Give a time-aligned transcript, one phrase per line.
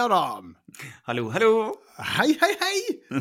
[0.00, 0.54] Hei, Adam.
[1.04, 1.76] Hallo, hallo.
[1.98, 2.80] Hei, hei, hei.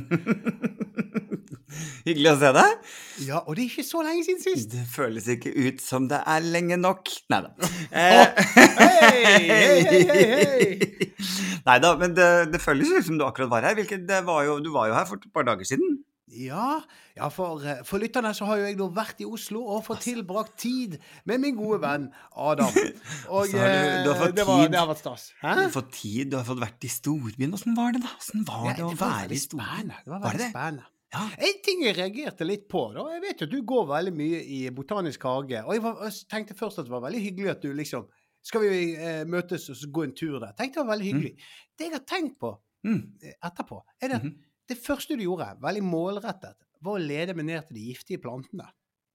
[2.05, 2.85] Hyggelig å se deg.
[3.25, 4.71] Ja, og det er ikke så lenge siden sist.
[4.71, 7.11] Det føles ikke ut som det er lenge nok.
[7.35, 7.51] Nei da.
[7.91, 8.31] hei,
[8.79, 10.79] hei, hei, hei.
[11.67, 13.75] Nei da, men det, det føles ut som du akkurat var her.
[13.81, 15.99] Hvilket, det var jo, du var jo her for et par dager siden.
[16.29, 16.81] Ja,
[17.17, 20.03] ja for, eh, for lytterne så har jo jeg nå vært i Oslo og fått
[20.05, 22.05] tilbrakt tid med min gode venn
[22.37, 22.69] Adam.
[23.33, 24.71] Og har du- du har eh, fått det, var, tid.
[24.71, 25.25] det har vært stas.
[25.41, 25.55] Hæ?
[25.55, 27.53] Du har fått tid, du har fått vært i storbyen.
[27.57, 28.13] Åssen var det, da?
[28.19, 29.93] Åssen var Ja, det å var være i storbyen?
[30.05, 30.85] Det var veldig spennende.
[31.09, 31.23] Ja.
[31.41, 34.43] En ting jeg reagerte litt på da, Jeg vet jo at du går veldig mye
[34.45, 35.63] i Botanisk hage.
[35.65, 38.05] Og jeg, var, jeg tenkte først at det var veldig hyggelig at du liksom
[38.45, 40.53] Skal vi eh, møtes og gå en tur der?
[40.55, 41.31] Tenkte det var veldig hyggelig.
[41.75, 43.01] Det jeg har tenkt på Mm.
[43.21, 44.35] eh, etterpå, er det Mhm.
[44.69, 48.69] Det første du gjorde, veldig målrettet, var å lede meg ned til de giftige plantene.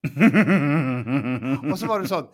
[1.71, 2.27] Og så var det sånn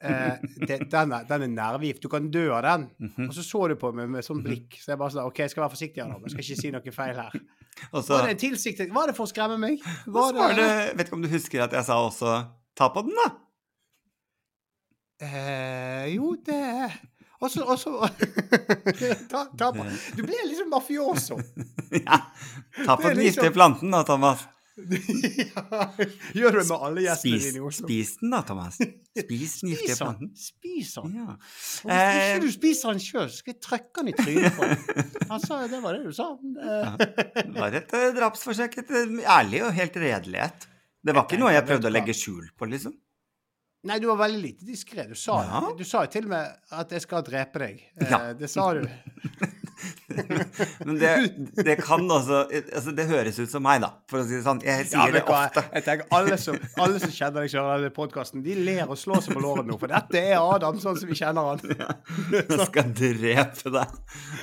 [0.00, 2.00] eh, det, den, er, den er nervegift.
[2.00, 2.86] Du kan dø av den.
[3.02, 3.26] Mhm.
[3.28, 4.78] Og så så du på meg med sånn blikk.
[4.80, 6.16] Så jeg bare sånn OK, jeg skal være forsiktig nå.
[6.24, 7.36] Jeg skal ikke si noe feil her.
[7.94, 9.84] Og så Var det tilsiktet Var det for å skremme meg?
[10.10, 12.32] Var det, det Vet ikke om du husker at jeg sa også
[12.76, 13.28] ta på den, da?
[15.28, 16.58] eh, Jo, det
[17.40, 17.92] Og så, og så
[19.32, 19.70] ta, ta.
[20.16, 21.38] Du ble liksom mafioso.
[22.06, 22.18] ja.
[22.84, 24.46] Ta på den giftige planten da, Thomas.
[24.80, 25.80] ja,
[26.32, 27.84] gjør det med alle gjestene Spis, dine i Oslo?
[27.88, 28.78] spis den da, Thomas.
[28.80, 30.30] Spis den giftige planten.
[30.40, 31.16] Spis den.
[31.18, 31.34] Ja.
[31.34, 34.68] Og hvis Eh, ikke du spiser den sjøl, skal jeg trykke den i trynet på
[34.70, 35.04] deg.
[35.26, 36.28] Altså, det var det du sa.
[36.64, 36.94] ja.
[37.00, 38.78] Det var et eh, drapsforsøk.
[38.84, 40.68] Et eh, ærlig og helt redelighet.
[41.00, 42.96] Det var ikke noe jeg prøvde å legge skjul på, liksom.
[43.88, 45.06] Nei, du var veldig lite diskré.
[45.08, 45.60] Du sa Ja.
[45.78, 47.78] Du sa jo til og med at jeg skal drepe deg.
[47.96, 48.18] Eh, Ja.
[48.36, 48.82] Det sa du.
[50.84, 51.10] Men det,
[51.64, 54.58] det kan også altså Det høres ut som meg, da, for å si det sånn.
[54.64, 55.62] Jeg sier Ja, det ofte.
[55.72, 59.22] Jeg tenker Alle som, alle som kjenner deg kjører denne podkasten, de ler og slår
[59.24, 59.78] seg på låret nå.
[59.80, 61.60] For dette er Adam sånn som vi kjenner han.
[62.34, 63.94] Jeg skal drepe deg.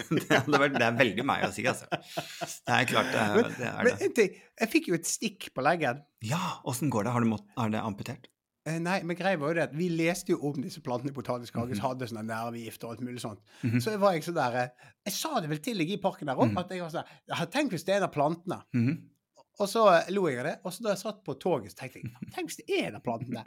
[0.10, 1.86] Det, vært, det er veldig meg å si, altså.
[1.92, 4.32] Det er klart det, Men, det er men en ting,
[4.64, 6.02] jeg fikk jo et stikk på leggen.
[6.26, 7.14] Ja, åssen går det?
[7.14, 8.26] Har du mått, er det amputert?
[8.68, 11.16] Eh, Nei, men greia var jo det at vi leste jo om disse plantene i
[11.16, 13.40] Botanisk hage som hadde sånne nervegifter og alt mulig sånt.
[13.64, 13.80] Mhm.
[13.84, 16.36] Så var jeg sånn der eh, Jeg sa det vel til deg i parken der
[16.36, 16.58] òg, Mhm.
[16.60, 18.60] at jeg var sånn Tenk hvis det er en av plantene.
[18.76, 18.98] Mhm.
[19.60, 20.56] Og så eh, lo jeg av det.
[20.66, 22.96] Og så da jeg satt på toget, så tenkte jeg Tenk hvis det er en
[23.00, 23.44] av plantene.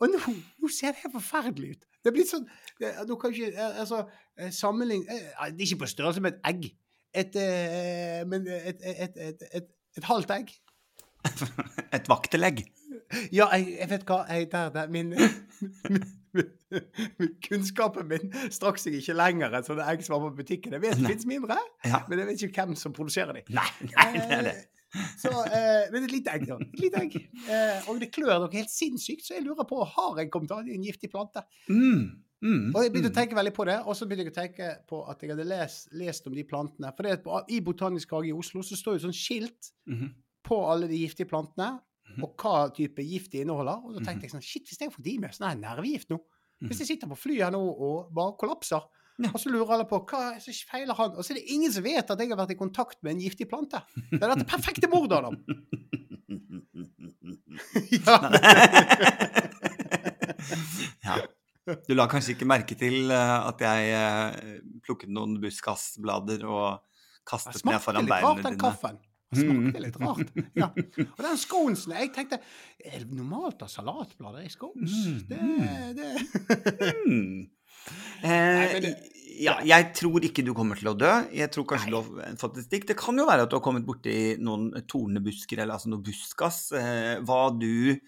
[0.00, 0.18] Og nå,
[0.62, 1.84] nå ser det helt forferdelig ut.
[2.02, 2.46] Det er blitt sånn
[2.80, 4.06] det, Nå kan ikke Altså,
[4.54, 6.70] sammenlign Det er ikke på størrelse med et egg.
[7.14, 7.34] Et
[8.26, 9.16] Men et, et,
[9.52, 9.68] et,
[9.98, 10.54] et halvt egg.
[11.96, 12.64] Et vaktelegg.
[13.32, 15.14] Ja, jeg, jeg vet hva jeg, der, der, min,
[15.90, 16.04] min,
[17.46, 20.74] Kunnskapen min strakk seg ikke lenger enn sånne egg som var på butikken.
[20.74, 22.02] Jeg vet det fins mindre, Ja.
[22.08, 23.46] men jeg vet ikke hvem som produserer dem.
[23.54, 24.56] Nei, nei, det er det.
[25.18, 26.56] Så, eh, men et lite egg, da.
[26.62, 27.14] Et lite egg.
[27.50, 30.74] Eh, og det klør noe helt sinnssykt, så jeg lurer på har jeg kommet til
[30.76, 31.42] en giftig plante.
[31.66, 32.04] Mm.
[32.44, 32.68] Mm.
[32.74, 33.16] Og jeg begynte å mm.
[33.16, 35.88] tenke veldig på det, og så begynte jeg å tenke på at jeg hadde lest,
[35.98, 36.92] lest om de plantene.
[36.94, 40.12] For i Botanisk hage i Oslo så står jo sånn skilt Mhm.
[40.44, 41.78] på alle de giftige plantene.
[42.22, 43.78] Og hva type gift de inneholder.
[43.84, 46.18] Og da tenkte jeg sånn Shit, hvis jeg får de med sånn her nervegift nå
[46.64, 48.82] Hvis jeg sitter på flyet nå og bare kollapser,
[49.18, 49.28] Ja.
[49.30, 51.84] og så lurer alle på hva som feiler han, og så er det ingen som
[51.84, 53.78] vet at jeg har vært i kontakt med en giftig plante.
[54.10, 55.36] Det er dette perfekte mordet, Adam.
[57.90, 58.16] ja.
[61.04, 61.16] ja.
[61.86, 66.82] Du la kanskje ikke merke til eh, at jeg eh, plukket noen buskasblader og
[67.28, 68.60] kastet ned smakte foran litt rart, den dine.
[68.60, 68.98] kaffen.
[69.34, 70.28] Det smakte litt rart.
[70.56, 70.68] Ja.
[71.16, 72.38] Og den sconesen Jeg tenkte
[72.84, 74.94] Er det normalt å ha salatblader i scones?
[75.04, 75.40] Mm, Det,
[75.98, 76.10] det.
[77.04, 77.40] Mm.
[78.24, 78.96] Eh, Nei, men det-
[79.44, 81.10] ja, jeg tror ikke du kommer til å dø.
[81.34, 82.06] Jeg tror kanskje du har
[82.40, 82.86] fått et stikk.
[82.88, 86.70] Det kan jo være at du har kommet borti noen tornebusker, eller altså noe buskas.
[86.72, 87.98] Eh, hva du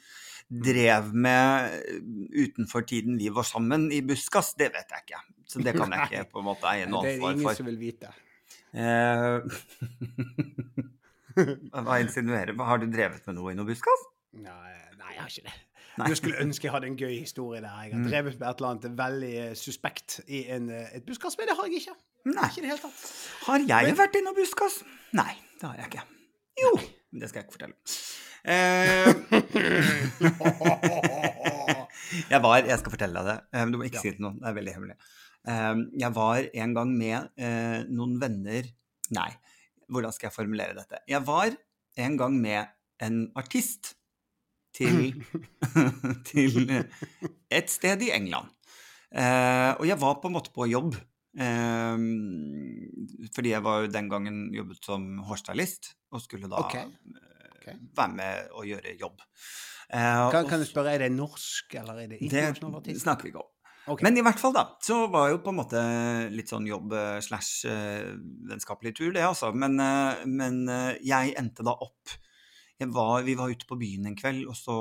[0.48, 1.76] drev med
[2.32, 5.20] utenfor tiden vi var sammen i buskas, det vet jeg ikke.
[5.50, 7.52] Så det kan jeg ikke på en måte eie noe det er ingen for.
[7.58, 8.08] som vil vite.
[11.36, 12.56] Hva insinuerer?
[12.64, 14.02] Har du drevet med noe i noe buskas?
[14.32, 15.54] Nei, nei, jeg har ikke det.
[15.96, 16.06] Nei.
[16.12, 17.76] Jeg skulle ønske jeg hadde en gøy historie der.
[17.86, 18.08] Jeg har Mm.
[18.10, 21.56] drevet med et eller annet veldig eh, suspekt i en, eh, et buskas, men det
[21.56, 21.94] har jeg ikke.
[22.26, 22.48] Nei.
[22.50, 22.98] Ikke i det hele tatt.
[23.46, 24.74] Har jeg Men- vært i noe buskas?
[25.16, 26.02] Nei, det har jeg ikke.
[26.60, 26.86] Jo, Nei.
[27.20, 27.76] det skal jeg ikke fortelle.
[28.46, 29.12] Eh,
[32.32, 33.38] jeg var Jeg skal fortelle deg det.
[33.72, 34.02] Du må ikke Ja.
[34.04, 34.38] si det til noen.
[34.40, 34.96] Det er veldig hemmelig.
[36.00, 37.28] Jeg var en gang med
[37.90, 38.62] noen venner
[39.14, 39.30] Nei,
[39.92, 41.02] hvordan skal jeg formulere dette?
[41.08, 41.54] Jeg var
[41.96, 42.72] en gang med
[43.02, 43.94] en artist
[44.76, 45.14] til,
[46.30, 46.70] til
[47.50, 48.50] et sted i England.
[49.16, 50.96] Eh, og jeg var på en måte på jobb.
[51.36, 51.96] Eh,
[53.36, 56.88] fordi jeg var jo den gangen jobbet som hårstylist og skulle da okay.
[57.56, 57.80] Okay.
[57.96, 59.20] Være med og gjøre jobb.
[59.90, 63.04] Eh, Kan, og kan jeg spørre, er det norsk, eller er det det internasjonal artist?
[63.04, 63.52] snakker vi ikke om.
[63.86, 64.02] Ok.
[64.02, 65.82] Men i hvert fall, da, så var jo på en måte
[66.34, 68.12] litt sånn jobb eh, slash eh,
[68.50, 69.52] vennskapelig tur, det altså.
[69.54, 70.64] Men, eh, men
[71.06, 72.16] jeg endte da opp
[72.92, 74.74] var, Vi var ute på byen en kveld, og så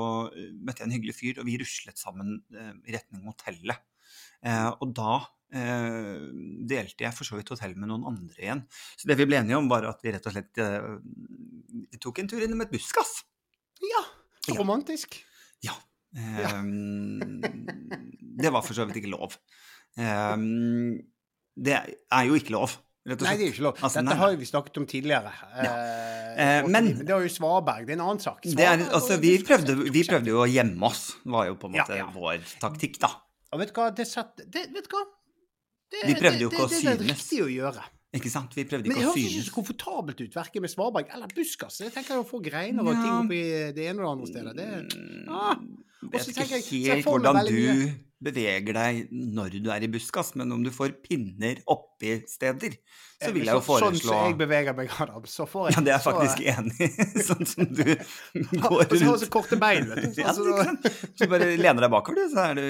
[0.60, 3.80] møtte jeg en hyggelig fyr, og vi ruslet sammen i retning hotellet.
[4.84, 5.22] Og da
[5.56, 6.26] eh,
[6.68, 8.66] delte jeg for så vidt hotell med noen andre igjen.
[9.00, 12.32] Så det vi ble enige om, var at vi rett og slett eh, tok en
[12.32, 13.22] tur innom et buskas.
[13.80, 14.04] Ja,
[14.46, 14.60] Ja.
[14.60, 15.16] romantisk.
[15.66, 15.74] Ja.
[16.16, 17.42] Ehm,
[18.40, 19.36] det var for så vidt ikke lov.
[20.00, 20.96] Ehm,
[21.56, 23.76] det er jo ikke lov, Nei, det er ikke lov.
[23.86, 25.30] Altså, Dette nei, har vi snakket om tidligere.
[25.62, 25.74] Ja.
[26.42, 27.86] Eh, men- det var jo Svaberg.
[27.86, 28.42] Det er en annen sak.
[28.42, 31.76] det er, altså, vi, prøvde, vi prøvde jo å gjemme oss, var jo på en
[31.78, 32.08] måte ja.
[32.10, 33.12] vår taktikk, da.
[33.54, 33.92] Og vet du hva?
[33.96, 35.04] Det satt det, Vet du hva?
[35.94, 36.82] Det, Vi prøvde jo det, ikke å synes.
[36.82, 37.84] det er det riktig å gjøre.
[38.16, 38.54] Ikke sant?
[38.56, 41.82] Vi prøvde Men det høres ikke så komfortabelt ut, verken med Svaberg eller Buskas.
[41.84, 43.42] Jeg tenker å få greiner og ting oppi
[43.76, 44.56] det ene og det andre stedet.
[44.56, 45.56] Det, Mm, ah,
[46.14, 47.92] Vet ikke helt hvordan du du
[48.26, 52.76] beveger deg når du er i buskas, men om du får pinner oppi steder,
[53.16, 55.84] så vil jeg jo foreslå Sånn som jeg beveger meg, Adam, så får jeg Ja,
[55.86, 57.24] det er jeg så- faktisk enig i.
[57.30, 57.84] Sånn som du
[58.66, 60.20] går går Og så har du så korte bein, vet du.
[60.22, 60.80] Ja, det kan.
[60.82, 60.90] sant?
[61.16, 62.66] Så du bare lener deg bakover, du, så er du,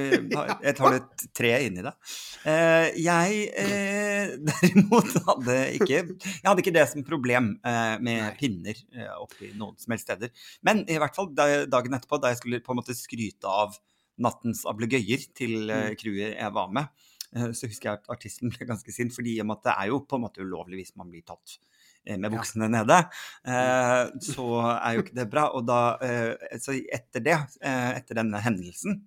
[0.68, 2.14] jeg tar du et tre inni deg.
[2.46, 8.78] Eh, jeg eh, derimot hadde ikke Jeg hadde ikke det som problem eh, med pinner
[9.18, 10.32] oppi noen som helst steder.
[10.66, 13.76] Men i hvert fall dagen etterpå, da jeg skulle på en måte skryte av
[14.18, 15.96] nattens ablegøyer til eh, Mm.
[16.00, 16.88] crewet jeg var med,
[17.36, 20.22] eh, så husker jeg at artisten ble ganske sint, fordi det er jo på en
[20.28, 21.58] måte ulovlig hvis man blir tatt
[22.06, 22.68] med med Ja.
[22.70, 22.98] nede,
[23.46, 24.46] eh, så
[24.78, 25.48] er jo ikke det bra.
[25.58, 29.02] Og da, eh, så etter det, eh, etter denne hendelsen,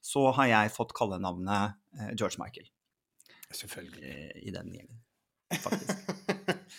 [0.00, 2.68] så har jeg fått kallenavnet eh, George Michael
[3.50, 4.02] Selvfølgelig.
[4.04, 5.00] eh, i den gjengen,
[5.50, 5.98] faktisk.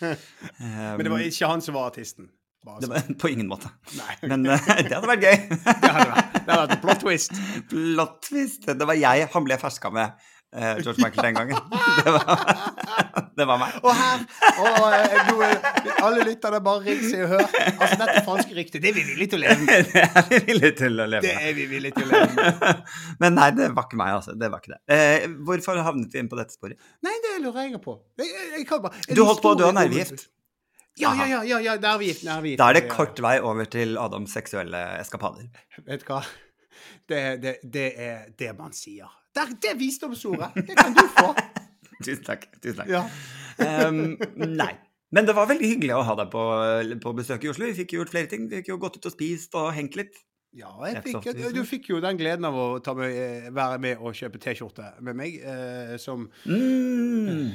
[0.60, 2.30] Men det var ikke han som var artisten.
[2.80, 3.70] Det var på ingen måte.
[3.96, 4.14] Nei.
[4.26, 5.36] Men eh, det hadde vært gøy.
[5.86, 7.36] Det hadde vært, det hadde vært en plot twist.
[7.70, 8.66] Plot twist.
[8.66, 11.56] Det var jeg han ble ferska med, eh, George Michael, den gangen.
[12.06, 12.26] Det var,
[13.38, 13.78] det var meg.
[13.82, 14.22] Og her
[14.60, 14.84] og,
[15.46, 17.46] er Alle lytterne bare ring seg og hør.
[17.46, 19.90] Altså, dette falske ryktet, det er vi villige til å leve med.
[19.90, 21.26] Det er vi villige til å leve med.
[21.26, 22.94] Det er vi villige til å leve med.
[23.22, 24.36] Men nei, det var ikke meg, altså.
[24.38, 24.80] Det var ikke det.
[24.96, 26.78] Eh, hvorfor havnet vi inn på dette sporet?
[27.06, 27.98] Nei, det lurer jeg på.
[28.20, 30.28] Jeg, jeg, jeg kan bare, Du holdt på, du av nervegift.
[30.96, 32.58] Ja, ja, ja, ja, ja vi gitt.
[32.58, 35.48] Da er det kort vei over til Adams seksuelle eskapader.
[35.84, 36.22] Vet du hva?
[37.06, 39.10] Det, det, det er det man sier.
[39.36, 40.54] Det, er- det er visdomsordet.
[40.66, 41.30] Det kan du få.
[42.04, 42.46] Tusen takk.
[42.60, 42.88] Tusen takk.
[42.92, 43.04] Ja.
[43.88, 44.72] um, nei.
[45.14, 46.42] Men det var veldig hyggelig å ha deg på,
[47.04, 47.68] på besøk i Oslo.
[47.70, 48.48] Vi fikk jo gjort flere ting.
[48.50, 50.16] Vi fikk jo gått ut og spist og hengt litt.
[50.56, 53.76] Ja, er jeg fikk, du fikk jo den gleden av å ta med, eh, være
[53.82, 57.50] med og kjøpe T-skjorte med meg, eh, som, Mm.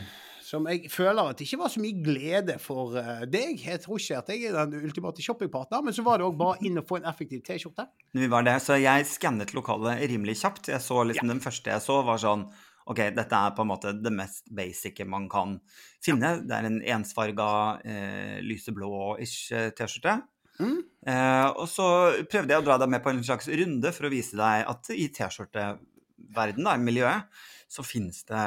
[0.52, 3.62] Som jeg føler at det ikke var så mye glede for eh, deg.
[3.64, 6.60] Jeg tror ikke at jeg er den ultimate shoppingpartner, men så var det òg bare
[6.68, 7.88] inn og få en effektiv T-skjorte.
[8.18, 10.74] Vi var det, så jeg skannet lokalet rimelig kjapt.
[10.74, 12.50] Jeg så liksom Den første jeg så, var sånn
[12.92, 15.56] OK, dette er på en måte det mest basice man kan
[16.04, 16.34] finne.
[16.44, 17.48] Det er en ensfarga
[17.86, 20.18] eh, lyseblå-ish eh, T-skjorte.
[20.62, 20.82] Mm.
[21.08, 21.88] Eh, og så
[22.30, 24.92] prøvde jeg å dra deg med på en slags runde for å vise deg at
[24.98, 28.42] i T-skjorteverdenen, da, miljøet, så finnes det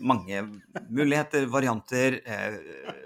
[0.00, 0.40] mange
[0.88, 2.54] muligheter, varianter, eh,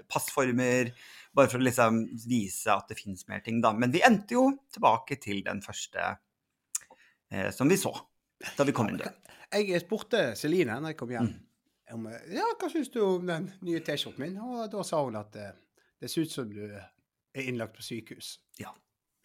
[0.07, 0.93] passformer.
[1.35, 3.73] Bare for å liksom vise at det finnes mer ting, da.
[3.75, 6.13] Men vi endte jo tilbake til den første
[7.31, 7.91] eh, som vi så
[8.55, 9.19] da vi kom inn døren.
[9.51, 11.41] Jeg spurte Celine når jeg kom hjem Mm.
[11.97, 15.19] om eh, ja, hva syns du om den nye T-skjorten min, og da sa hun
[15.19, 15.51] at eh,
[15.99, 18.37] det ser ut som du er innlagt på sykehus.
[18.63, 18.71] Ja.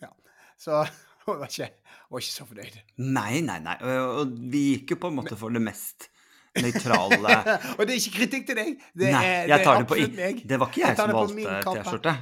[0.02, 0.10] Ja.
[0.58, 0.82] Så
[1.28, 2.82] hun var var ikke så fornøyd.
[2.98, 3.78] Nei, nei, nei.
[3.86, 6.09] Og vi gikk jo på en måte for det mest
[6.58, 7.34] nøytrale
[7.78, 8.70] og det er ikke kritikk til deg.
[8.94, 10.40] Det Nei, er, det er absolutt meg.
[10.50, 11.58] Det var ikke Jeg jeg som valgte.
[11.70, 12.16] T-skjorte.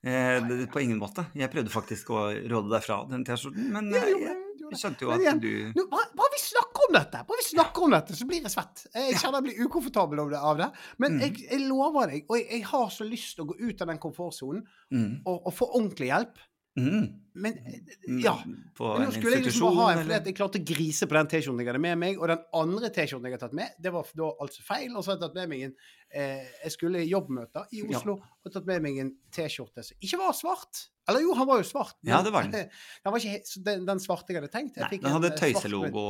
[0.00, 1.26] Eh, på ingen måte.
[1.36, 4.70] Jeg prøvde faktisk å råde deg fra den T-skjorten, men Ja, eh, jo, jeg, jo,
[4.72, 7.46] jeg skjønte jo at igjen, du Nå, bare, bare vi snakker om dette, bare vi
[7.50, 8.84] snakker om dette, så blir jeg svett.
[8.94, 10.40] Jeg kjenner jeg blir ukomfortabel av det.
[10.52, 10.70] Av det.
[11.04, 11.20] Men Mm.
[11.26, 13.92] jeg, jeg lover deg, og jeg, jeg har så lyst til å gå ut av
[13.92, 16.40] den komfortsonen mm, og, og få ordentlig hjelp.
[16.78, 18.34] Mm, Men mm, ja.
[18.76, 21.30] På Men nå skulle jeg liksom ha en, fordi jeg klarte å grise på den
[21.32, 24.10] T-skjorten jeg hadde med meg, og den andre T-skjorten jeg har tatt med, det var
[24.20, 24.90] da altså feil.
[24.94, 28.00] Og så har jeg tatt med meg en eh, Jeg skulle i jobbmøter i Ja.
[28.00, 30.84] Oslo og tatt med meg en T-skjorte som ikke var svart.
[31.10, 31.96] Eller jo, han var jo svart.
[32.06, 32.68] Ja, det var den.
[33.04, 34.78] den var ikke den, den svarte jeg hadde tenkt.
[34.78, 36.06] Jeg Nei, den hadde eh, tøyselogo.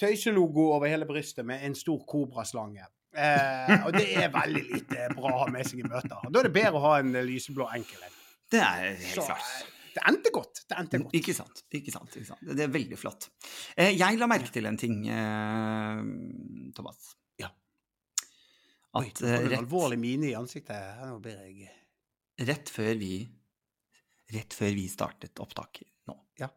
[0.00, 2.88] Tøyselogo over hele brystet med en stor kobraslange.
[3.14, 6.18] Eh, og det er veldig lite bra å ha med seg i møter.
[6.26, 8.18] Da er det bedre å ha en eh, lyseblå enkel en.
[8.50, 9.73] Det er helt klart.
[9.94, 10.62] Eh, det endte godt.
[10.68, 11.14] Det endte godt.
[11.14, 11.62] Ikke sant.
[11.70, 12.40] ikke sant, ikke sant.
[12.44, 13.28] Det er veldig flott.
[13.76, 16.02] Eh, jeg la merke til en ting, eh,
[16.74, 17.14] Thomas.
[17.40, 17.48] Ja.
[18.94, 21.00] At Oi, det var en rett, alvorlig mine i ansiktet.
[21.06, 21.70] Nå blir jeg
[22.48, 23.14] rett før vi
[24.34, 26.48] Rett før vi startet opptak nå, Ja.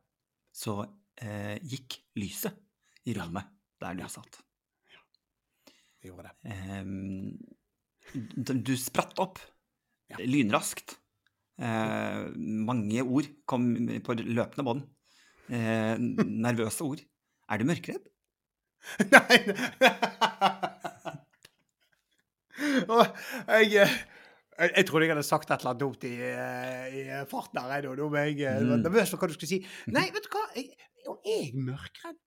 [0.56, 0.86] så
[1.20, 2.56] eh, gikk lyset
[3.06, 3.44] i rommet
[3.84, 4.08] der du Ja.
[4.08, 4.40] satt.
[6.02, 6.52] det gjorde det.
[6.54, 6.86] Eh,
[8.38, 9.40] du, du spratt opp
[10.10, 10.16] Ja.
[10.24, 10.96] lynraskt.
[11.58, 13.64] Eh, mange ord kom
[14.06, 14.84] på løpende bånd.
[15.50, 17.02] Eh, nervøse ord.
[17.50, 18.06] Er du mørkredd?
[19.12, 19.38] Nei
[22.58, 23.96] jeg, eh,
[24.58, 27.88] jeg, jeg trodde jeg hadde sagt et eller annet dumt i, eh, i farten her.
[27.98, 28.84] Nå ble jeg eh, Mm.
[28.86, 29.60] nervøs for hva du skulle si.
[29.94, 30.46] Nei, vet du hva?
[30.58, 30.72] Jeg,
[31.08, 32.18] er jeg mørkredd?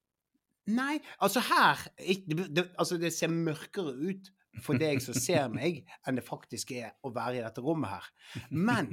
[0.71, 4.29] Nei, altså her det, Altså, det ser mørkere ut
[4.65, 8.09] for deg som ser meg, enn det faktisk er å være i dette rommet her.
[8.51, 8.91] Men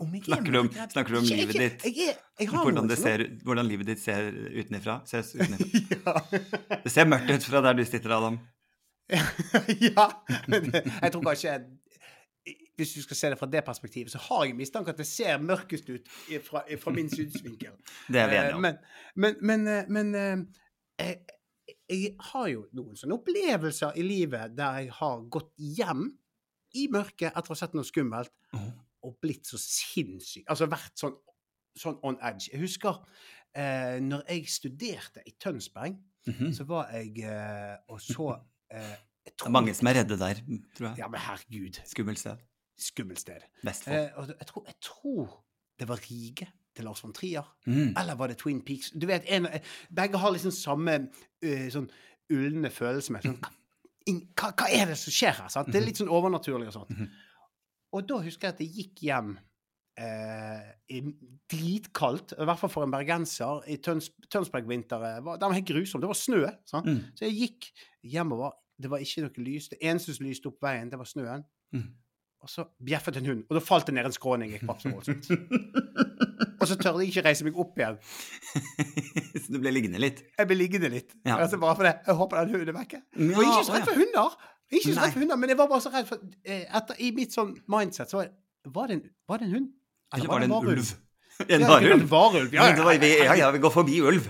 [0.00, 1.84] om jeg er Snakker du om- snakker du om livet ditt?
[1.84, 5.02] Jeg, jeg, jeg Hvordan, ser, hvordan livet ditt ser utenifra?
[5.06, 6.14] Ses utenifra.
[6.70, 6.80] ja.
[6.82, 8.38] Det ser mørkt ut fra der du sitter, Adam.
[9.80, 10.06] ja.
[10.48, 11.52] Jeg tror kanskje
[12.76, 15.38] Hvis du skal se det fra det perspektivet, så har jeg mistanke at det ser
[15.40, 16.08] mørkest ut
[16.44, 17.72] fra, fra min synsvinkel.
[18.08, 18.60] Det er vi enige Eh, om.
[18.66, 18.76] Men,
[19.16, 20.36] men, men, eh, men eh,
[20.98, 21.16] jeg,
[21.88, 26.08] jeg har jo noen sånne opplevelser i livet der jeg har gått hjem
[26.74, 28.66] i mørket etter å ha sett noe skummelt, Åh.
[29.06, 30.44] og blitt så sinnssyk.
[30.50, 31.14] Altså vært sånn,
[31.78, 32.50] sånn on edge.
[32.52, 32.98] Jeg husker
[33.56, 36.48] eh, når jeg studerte i Tønsberg, Mhm.
[36.52, 38.32] så var jeg eh, og så
[38.74, 40.34] eh, Det er mange som er redde der,
[40.74, 40.98] tror jeg.
[40.98, 41.78] Ja, men herregud.
[41.86, 42.40] Skummelt sted.
[42.76, 43.44] Skummelt sted.
[43.62, 43.94] Vestfold.
[43.96, 45.44] Eh, jeg, tror, jeg tror
[45.78, 47.46] det var Rige til Lars von Trier.
[47.66, 47.94] Mm.
[47.96, 48.92] Eller var det Twin Peaks?
[48.94, 49.48] Du vet, en,
[49.96, 51.88] Begge har liksom samme uh, sånn
[52.32, 53.38] ulne følelse med sånn,
[54.36, 55.50] hva, hva, er det som skjer her?
[55.52, 55.70] Sant?
[55.72, 56.94] Det er litt sånn overnaturlig og sånt.
[56.94, 57.10] Mhm.
[57.96, 59.36] Og da husker jeg at jeg gikk hjem
[59.96, 61.00] eh, i
[61.48, 63.62] dritkaldt, i hvert fall for en bergenser.
[63.72, 65.22] i Tøns, Tønsberg-vinteren.
[65.24, 66.02] Den var helt grusom.
[66.02, 66.42] Det var snø.
[66.74, 66.98] Mm.
[67.16, 67.70] Så jeg gikk
[68.02, 68.56] hjemover.
[68.76, 69.70] Det var ikke noe lys.
[69.72, 71.46] Det eneste som lyste opp veien, det var snøen.
[71.72, 71.88] Mm.
[72.44, 74.52] Og så bjeffet en hund, og da falt det ned en skråning.
[74.52, 74.62] Jeg.
[76.60, 77.96] Og så tør jeg ikke reise meg opp igjen.
[79.42, 80.22] Så du ble liggende litt?
[80.38, 81.12] Jeg ble liggende litt.
[81.26, 81.36] Ja.
[81.42, 81.94] Altså bare for det.
[82.06, 83.00] Jeg håper den hunden er vekke.
[83.16, 84.36] Ja, og ikke så redd for hunder!
[84.72, 87.10] Ikke så redd for hunder, Men jeg var bare så redd for eh, etter, I
[87.16, 88.32] mitt sånn mindset så var,
[88.78, 89.68] var, det en, var det en hund?
[90.16, 90.94] Eller var det en varulv?
[91.52, 92.06] En varulv?
[92.08, 92.54] varulv.
[92.56, 94.24] Ja, Ja, ja, vi går forbi ulv.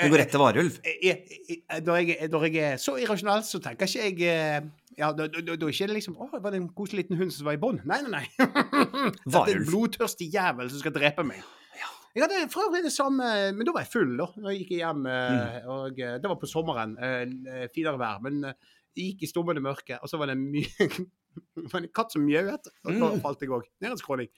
[0.00, 0.76] Vi går rett til varulv.
[0.84, 4.60] Jeg- jeg- jeg- Når jeg, når jeg er så irrasjonell, så tenker ikke jeg eh,
[4.98, 7.56] ja, Da er ikke det liksom Å, var det en koselig liten hund som var
[7.56, 7.80] i bånd?
[7.88, 8.26] Nei, nei, nei.
[8.36, 9.66] Det er en Varulv.
[9.70, 11.40] blodtørstig jævel som skal drepe meg.
[12.14, 13.22] Jeg hadde for øvrig det samme
[13.54, 14.26] Men da var jeg full, da.
[14.36, 15.04] Når jeg gikk hjem.
[15.06, 15.68] Mm.
[15.76, 16.96] Og eh, Det var på sommeren.
[16.98, 18.18] eh, Finere vær.
[18.24, 18.54] Men eh,
[18.96, 23.10] jeg gikk i stummende mørke, og så var det en katt som mjauet, og da
[23.14, 23.20] Mm.
[23.22, 23.62] falt jeg òg.
[23.80, 24.28] Ned en skråning.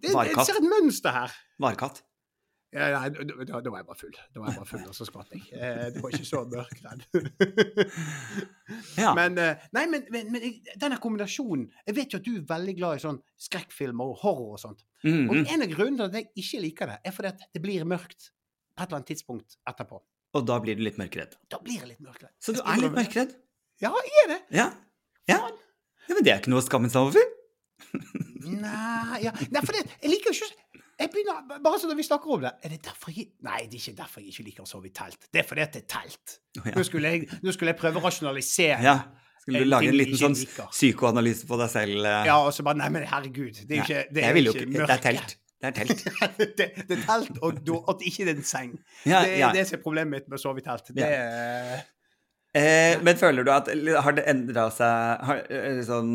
[0.00, 1.34] Det, jeg ser et mønster her.
[1.58, 2.02] Varkatt.
[2.72, 4.12] Ja, nei, da, da, var jeg bare full.
[4.32, 5.42] Da var jeg bare full, og så skvatt jeg.
[5.52, 7.02] Eh, det var ikke så mørkredd.
[8.96, 9.10] Ja.
[9.16, 10.44] Men, eh, nei, men, men,
[10.80, 14.54] denne kombinasjonen Jeg vet jo at du er veldig glad i sånn skrekkfilmer og horror
[14.56, 14.80] og sånt.
[15.04, 15.44] Mm, Og mm.
[15.52, 18.30] en av grunnene til at jeg ikke liker det, er fordi at det blir mørkt
[18.30, 20.00] på et eller annet tidspunkt etterpå.
[20.32, 21.36] Og da blir du litt mørkredd.
[21.52, 22.32] Da blir jeg litt mørkredd.
[22.40, 23.36] Så du er litt mørkredd?
[23.84, 24.40] Ja, jeg er det.
[24.56, 24.68] Ja.
[25.28, 25.40] ja.
[26.08, 27.32] Ja, Men det er ikke noe å skamme seg over.
[28.64, 29.34] Nei, ja.
[29.52, 32.44] Nei, for det, jeg liker jo ikke jeg begynner, Bare så når vi snakker om
[32.44, 34.88] det Er det derfor jeg Nei, det er ikke derfor jeg ikke liker å sove
[34.90, 35.28] i telt.
[35.32, 36.38] Det er fordi at det er telt.
[36.60, 36.74] Oh, ja.
[36.76, 38.80] Nå skulle jeg, nå skulle jeg prøve å rasjonalisere.
[38.84, 38.96] Ja.
[39.42, 40.36] Skulle du lage en liten sånn
[40.70, 42.04] psykoanalyse på deg selv?
[42.06, 42.18] eh?
[42.28, 43.64] Ja, og så bare Nei, men herregud.
[43.66, 44.84] Det er jo ikke Det er ikke mørke.
[44.84, 45.34] Det er telt.
[45.62, 46.04] Det er telt.
[46.58, 48.76] det, det er telt, og du, at det ikke er en seng.
[49.06, 49.50] Ja, det ja.
[49.54, 50.92] det er problemet mitt med å sove i telt.
[50.94, 51.80] Det ja.
[52.58, 53.70] Eh, men føler du at
[54.04, 56.10] Har det endra seg har, er sånn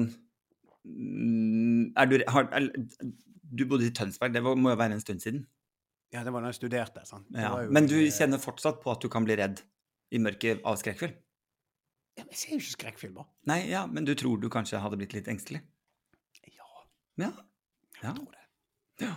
[0.86, 2.46] mm, Er du har,
[3.50, 5.46] Du bodde i Tønsberg, det var, må jo være en stund siden.
[6.14, 7.06] Ja, det var da jeg studerte.
[7.06, 7.28] Sant?
[7.32, 7.54] Det Ja.
[7.72, 9.62] Men du kjenner fortsatt på at du kan bli redd
[10.12, 11.14] i mørket av skrekkfilm?
[12.18, 13.26] ja, men Jeg ser jo ikke skrekkfilmer.
[13.46, 15.62] Nei, ja, men du tror du kanskje hadde blitt litt engstelig?
[16.48, 16.64] Ja,
[17.18, 17.32] Ja.
[18.02, 18.10] ja.
[18.10, 18.46] jeg tror det.
[19.06, 19.16] ja.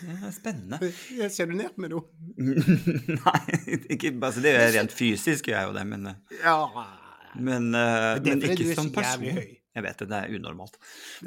[0.00, 0.78] Det er spennende.
[1.18, 2.00] Jeg ser du ned på meg nå?
[2.38, 3.40] Nei,
[3.90, 6.58] ikke, altså det er rent fysisk gjør jeg jo det, men, eh, Ja.
[7.34, 9.24] men, uh, Men det men du ikke er som så person.
[9.24, 9.56] jævlig høy.
[9.80, 10.76] Jeg vet det, det er unormalt.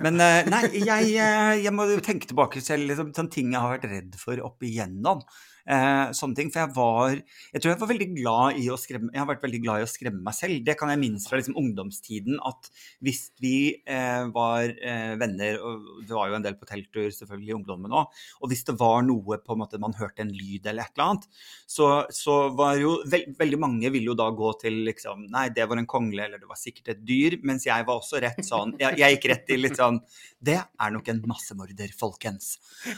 [0.05, 3.75] Men eh, nei, jeg, eh, jeg må tenke tilbake til liksom, sånne ting jeg har
[3.75, 5.25] vært redd for opp igjennom.
[5.63, 9.13] Eh, sånne ting, For jeg var Jeg tror jeg var veldig glad i å skremme
[9.13, 10.59] Jeg har vært veldig glad i å skremme meg selv.
[10.67, 12.35] Det kan jeg minnes fra liksom, ungdomstiden.
[12.43, 12.67] At
[13.03, 13.55] hvis vi
[13.87, 17.95] eh, var eh, venner, og det var jo en del på telttur selvfølgelig i ungdommen
[17.95, 20.97] òg, og hvis det var noe på en måte man hørte en lyd eller et
[20.97, 21.27] eller annet,
[21.69, 25.65] så, så var jo vel, Veldig mange ville jo da gå til liksom Nei, det
[25.69, 27.37] var en kongle, eller det var sikkert et dyr.
[27.47, 30.01] Mens jeg var også rett sånn Jeg, jeg gikk rett til litt sånn
[30.43, 32.57] Det er nok en massemorder, folkens.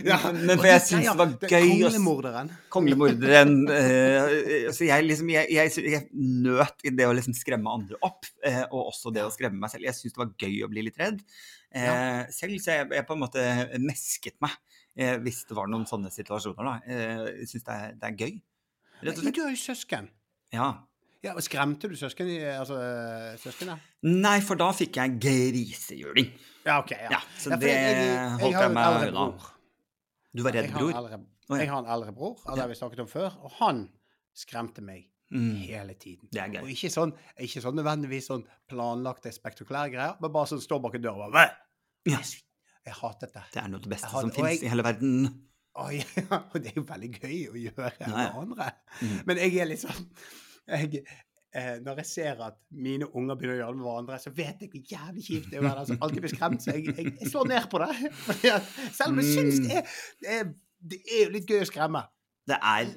[0.00, 2.50] Ja, men, men for jeg syns det var gøy Konglemorderen.
[2.72, 6.08] Konglemorderen Uh, så jeg, liksom, jeg, jeg, jeg
[6.46, 9.72] nøt i det å liksom skremme andre opp, uh, og også det å skremme meg
[9.72, 9.86] selv.
[9.88, 11.22] Jeg syns det var gøy å bli litt redd.
[11.70, 13.42] Eh, selv så jeg, jeg på en måte
[13.78, 14.56] mesket meg
[14.98, 16.66] eh, hvis det var noen sånne situasjoner.
[16.66, 16.72] Da.
[16.82, 18.32] Eh, jeg syns det, det er gøy,
[19.04, 19.36] rett og slett.
[19.36, 20.08] du har jo søsken.
[20.50, 20.70] Ja.
[21.22, 23.86] Ja, og Skremte du søsken, altså, eh, søskenet?
[24.08, 26.32] Nei, for da fikk jeg grisehjuling.
[26.64, 26.90] Ja, OK.
[26.96, 27.10] Ja.
[27.18, 29.26] Ja, så Ja, det jeg- jeg- holdt har jeg meg unna.
[30.36, 30.90] Du var redd Jeg har bror?
[30.90, 31.20] en eldre,
[31.50, 31.70] oh, ja.
[31.72, 33.88] har en eldre bror, og det har vi snakket om før, og han
[34.36, 36.26] skremte meg Mm, hele tiden.
[36.34, 36.62] er.
[36.64, 40.96] Og ikke sånn, ikke sånn nødvendigvis sånn planlagte, spektakulære greier, men bare sånn står bak
[40.98, 41.52] en dør og bare
[42.08, 42.18] Ja.
[42.86, 43.42] Jeg hatet det.
[43.52, 45.28] Det er noe av det beste som fins i hele verden.
[45.76, 48.72] Ja, og det er jo veldig gøy å gjøre med andre.
[49.00, 49.18] Mm.
[49.28, 50.08] Men jeg er liksom
[50.66, 51.04] jeg,
[51.54, 54.64] eh, Når jeg ser at mine unger begynner å gjøre det med hverandre, så vet
[54.64, 56.64] jeg hvor jævlig kjipt det er å være den som alltid blir skremt.
[56.64, 57.90] Så jeg, jeg, jeg slår ned på det.
[58.98, 59.68] Selv om jeg syns Mm.
[59.70, 59.86] det er,
[60.20, 62.04] det er Det er jo litt gøy å skremme.
[62.48, 62.92] Det er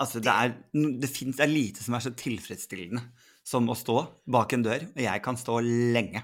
[0.00, 0.54] Altså, det er
[1.02, 3.02] Det fins det er lite som er så tilfredsstillende
[3.44, 3.98] som å stå
[4.32, 6.22] bak en dør, og jeg kan stå lenge.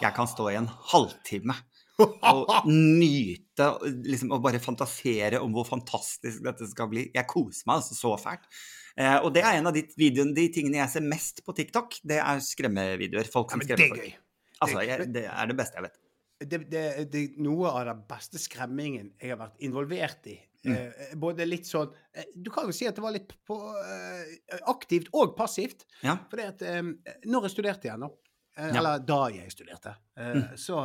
[0.00, 1.54] Jeg kan stå i en halvtime
[1.98, 3.66] og nyte
[4.06, 7.08] liksom, og bare fantasere om hvor fantastisk dette skal bli.
[7.14, 8.44] Jeg koser meg altså så fælt.
[8.98, 12.00] Eh, og det er en av de, videoene, de tingene jeg ser mest på TikTok.
[12.02, 13.28] Det er skremmevideoer.
[13.30, 14.00] Folk Ja, skremmer folk.
[14.02, 14.18] det er gøy.
[14.58, 15.98] Altså, jeg, det er det beste jeg vet.
[16.40, 20.36] det, det, det er noe av den beste skremmingen jeg har vært involvert i.
[20.66, 20.72] Mm.
[20.74, 24.58] Eh, både litt sånn eh, Du kan jo si at det var litt på, eh,
[24.66, 25.86] aktivt og passivt.
[26.02, 26.16] Ja.
[26.32, 26.82] Fordi at eh,
[27.30, 28.72] når jeg studerte igjen, eh, Ja.
[28.80, 30.56] eller da jeg studerte, Mm.
[30.58, 30.80] så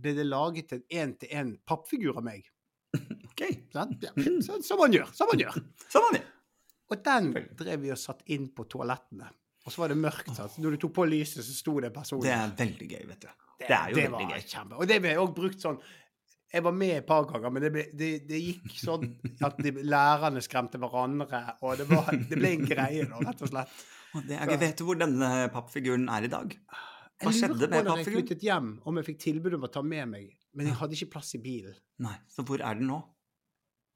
[0.00, 2.46] ble det laget en én-til-én pappfigur av meg.
[3.28, 3.42] OK.
[3.76, 5.12] Sånn, Ja, så, som man gjør.
[5.12, 5.58] Som man gjør.
[5.92, 6.22] Som man det.
[6.94, 9.28] Og den drev vi og satt inn på toalettene.
[9.64, 10.30] Og så var det mørkt.
[10.36, 10.58] Sant?
[10.60, 13.24] Når du tok på lyset, så sto det en person Det er veldig gøy, vet
[13.24, 13.28] du.
[13.64, 14.46] Det er jo veldig var gøy.
[14.50, 14.78] Kjempe.
[14.80, 15.78] Og det ble også brukt sånn
[16.52, 19.06] Jeg var med et par ganger, men det, ble, det, det gikk sånn
[19.46, 23.50] at de, lærerne skremte hverandre, og det, var, det ble en greie, da, rett og
[23.50, 23.72] slett.
[24.14, 24.52] Og det er.
[24.60, 26.54] Vet du hvor denne pappfiguren er i dag?
[27.24, 28.20] Hva Jeg skjedde lurer på med når jeg pappfiguren?
[28.28, 31.10] flyttet hjem, om jeg fikk tilbud om å ta med meg, men jeg hadde ikke
[31.16, 31.74] plass i bilen.
[32.04, 33.00] Nei, så hvor er den nå?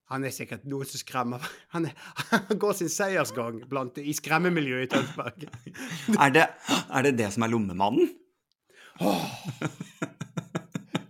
[0.09, 1.45] Han er sikkert noe som skremmer
[1.75, 5.49] Han, er, han går sin seiersgang blant, i skremmemiljøet i Tønsberg.
[6.25, 8.09] Er det, er det det som er lommemannen?
[9.05, 9.27] Oh.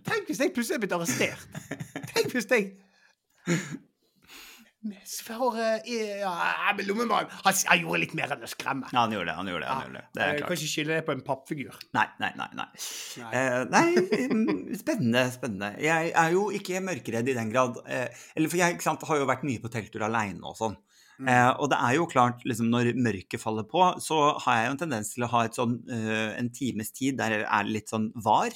[0.05, 1.47] Tenk hvis jeg plutselig er blitt arrestert.
[2.11, 2.73] Tenk hvis jeg
[4.79, 6.31] For eh, ja,
[6.77, 8.87] men Lommemann han, han gjorde litt mer enn å skremme.
[8.93, 9.35] Ja, han gjorde det.
[9.35, 10.03] han gjorde det, han gjorde det.
[10.15, 10.45] Det er klart.
[10.47, 11.79] kan ikke skylde det på en pappfigur.
[11.97, 12.47] Nei, nei, nei.
[12.55, 12.67] nei.
[13.19, 13.31] Nei.
[13.41, 15.73] Eh, nei, mm, spennende, spennende.
[15.83, 17.81] Jeg er jo ikke mørkeredd i den grad.
[17.91, 18.07] Eh,
[18.39, 20.79] eller for jeg sant, har jo vært mye på telttur aleine og sånn.
[21.19, 21.27] Mm.
[21.27, 24.75] Eh, og det er jo klart, liksom, når mørket faller på, så har jeg jo
[24.77, 27.91] en tendens til å ha et sånn, uh, en times tid der er det litt
[27.91, 28.55] sånn var.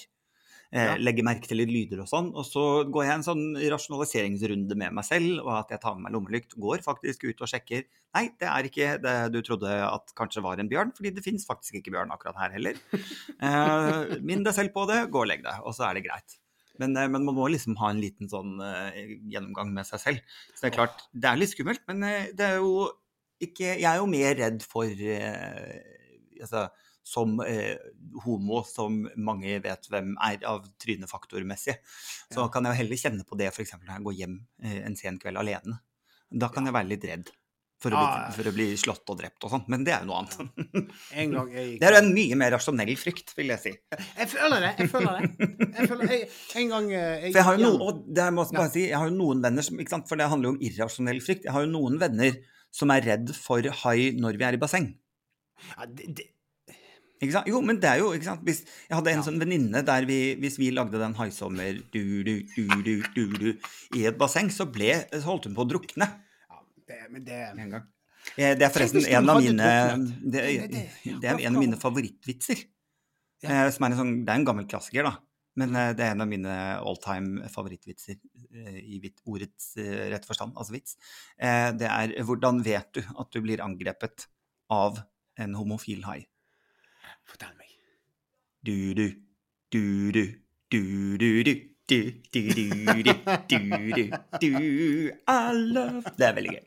[0.74, 0.94] Eh, Ja.
[0.98, 2.32] Legger merke til litt lyder og sånn.
[2.34, 6.08] Og så går jeg en sånn rasjonaliseringsrunde med meg selv, og at jeg tar med
[6.08, 6.56] meg lommelykt.
[6.58, 7.86] Går faktisk ut og sjekker.
[8.18, 11.46] Nei, det er ikke det du trodde at kanskje var en bjørn, fordi det fins
[11.46, 12.80] faktisk ikke bjørn akkurat her heller.
[13.44, 16.38] Eh, Minn deg selv på det, gå og legg deg, og så er det greit.
[16.82, 18.90] Men, eh, men man må liksom ha en liten sånn uh,
[19.30, 20.38] gjennomgang med seg selv.
[20.54, 22.90] Så det er klart, det er litt skummelt, men eh, det er jo
[23.44, 25.80] ikke Jeg er jo mer redd for uh,
[26.40, 26.62] altså,
[27.04, 27.76] som eh,
[28.24, 31.76] homo, som mange vet hvem er av trynefaktormessig,
[32.32, 32.50] så Ja.
[32.50, 33.74] kan jeg jo heller kjenne på det f.eks.
[33.84, 35.80] når jeg går hjem eh, en sen kveld alene.
[36.32, 37.28] Da kan jeg være litt redd
[37.84, 38.08] for å, Ja.
[38.08, 40.38] bli, for å bli slått og drept og sånn, men det er jo noe annet.
[41.12, 41.28] Jeg
[41.84, 43.74] Det er en mye mer rasjonell frykt, vil jeg si.
[44.16, 44.72] Jeg føler det.
[44.80, 45.50] Jeg føler det.
[45.76, 46.30] Jeg føler, jeg,
[46.64, 49.84] en gang jeg jeg har jo noen, jeg si, jeg har jo noen venner som,
[50.08, 52.40] for det handler jo om irrasjonell frykt, jeg har jo noen venner
[52.74, 54.88] som er redd for hai når vi er i basseng.
[55.76, 56.30] ja, det, det?
[57.48, 59.24] Jo, men det er jo, ikke sant, hvis jeg hadde en Ja.
[59.24, 63.50] sånn venninne der vi, hvis vi lagde den haisommer du, du, du, du, du, du,
[63.96, 66.08] i et basseng, så ble, holdt hun på å drukne
[66.50, 67.88] ja, det, men det en gang.
[68.38, 69.68] Eh, Det er forresten en av mine,
[70.24, 72.64] det, Det- er en av mine favorittvitser.
[73.44, 73.66] Ja.
[73.66, 75.18] Eh, Som er en sånn, det er en gammel klassiker, da.
[75.56, 78.16] Men eh, det er en av mine all time favorittvitser
[78.80, 80.96] i ordets rett forstand, altså vits.
[81.38, 84.28] Det er 'Hvordan vet du at du blir angrepet
[84.70, 85.04] av
[85.38, 86.26] en homofil hai'?
[87.30, 87.70] Fortell meg.
[88.66, 89.08] Du, du,
[89.74, 89.84] du,
[90.14, 90.24] du,
[90.72, 90.82] du,
[91.18, 91.56] du, du.
[91.88, 92.00] Du,
[94.40, 96.62] du, I love Det er veldig gøy.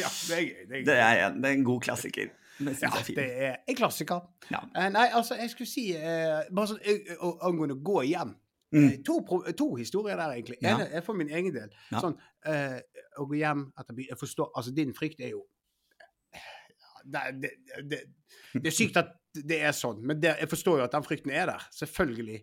[0.00, 0.64] Ja, det er gøy.
[0.66, 0.84] Det er, gøy.
[0.88, 2.28] Det er, en- det er en god klassiker.
[2.58, 4.24] Det ja, er det er en klassiker.
[4.50, 4.60] Ja.
[4.74, 8.34] Eh, nei, altså, jeg skulle si eh, Bare sånn eh, å- angående å gå hjem.
[8.74, 8.88] Mm.
[8.88, 9.20] Eh, To,
[9.56, 10.58] to historier der, egentlig.
[10.62, 10.74] Ja.
[10.74, 11.70] En er for min egen del.
[11.92, 12.02] Ja.
[12.02, 12.18] Sånn,
[12.50, 12.80] eh,
[13.22, 15.44] å gå hjem etter by Jeg forstår Altså, din frykt er jo
[16.34, 16.42] ja,
[17.30, 17.50] det, det,
[17.90, 18.00] det,
[18.58, 21.32] det er sykt at det er sånn, men det, jeg forstår jo at den frykten
[21.34, 21.66] er der.
[21.74, 22.38] Selvfølgelig.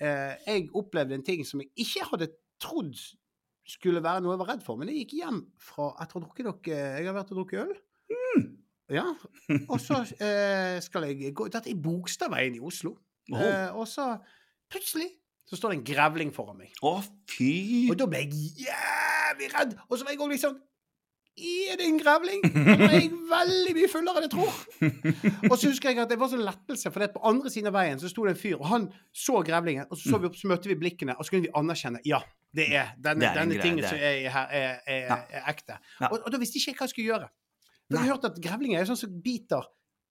[0.00, 2.30] Eh, jeg opplevde en ting som jeg ikke hadde
[2.62, 2.96] trodd
[3.70, 6.24] skulle være noe jeg var redd for, men jeg gikk hjem fra Etter å ha
[6.24, 7.74] drukket noe Jeg har vært og drukket øl.
[8.10, 8.46] Mm.
[8.90, 9.06] Ja.
[9.70, 12.96] Og så eh, skal jeg gå Dette er Bogstadveien i Oslo.
[13.30, 13.38] Oh.
[13.38, 14.16] Eh, og så
[14.72, 15.06] plutselig
[15.46, 16.72] så står det en grevling foran meg.
[16.86, 16.96] Å,
[17.30, 19.76] fy Og da ble jeg jævlig redd.
[19.86, 20.56] Og så var jeg òg liksom
[21.38, 22.42] er det en grevling?
[22.52, 24.58] Nå er jeg veldig mye fullere enn jeg tror.
[25.50, 27.76] Og så husker jeg at det var sånn lettelse, for det på andre siden av
[27.78, 30.36] veien så sto det en fyr, og han så grevlingen, og så, så, vi opp,
[30.36, 32.20] så møtte vi blikkene, og så kunne vi anerkjenne ja,
[32.56, 35.78] det er denne, Det er denne tingen som er her, er, er, er ekte.
[36.10, 37.30] Og, og da visste jeg ikke hva jeg skulle gjøre.
[37.86, 39.68] For jeg har hørt at grevlinger er sånn som biter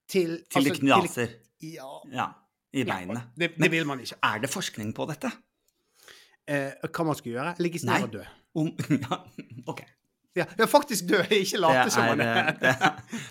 [0.09, 1.35] til Til det altså, knaser.
[1.63, 2.29] ja, Ja.
[2.69, 2.99] I ja,
[3.33, 4.19] det, det vil man ikke.
[4.21, 5.31] Er det forskning på dette?
[6.45, 7.53] Eh, hva man skal gjøre?
[7.61, 8.25] Ligge ned og dø.
[8.61, 8.69] Om,
[9.05, 9.17] ja,
[9.69, 9.81] ok.
[10.37, 12.51] Ja, ja, faktisk dø, ikke late som man eh, er.
[12.61, 12.75] det,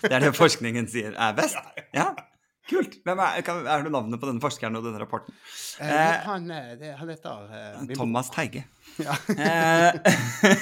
[0.03, 1.55] det er det forskningen sier er best?
[1.95, 2.09] Ja,
[2.69, 2.97] kult.
[3.07, 5.35] Hvem er, kan, er det navnet på denne forskeren og denne rapporten?
[5.79, 7.93] Eh, han, eh, det, han heter eh.
[7.95, 8.65] Thomas Teige.
[8.99, 9.15] Ja.
[9.31, 9.95] Eh,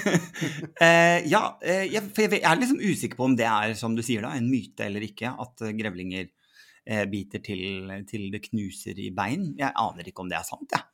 [0.85, 4.03] eh, ja, eh, jeg, for jeg er liksom usikker på om det er, som du
[4.05, 9.01] sier da, en myte eller ikke, at eh, grevlinger eh, biter til, til det knuser
[9.01, 9.55] i bein.
[9.57, 10.85] Jeg aner ikke om det er sant, jeg.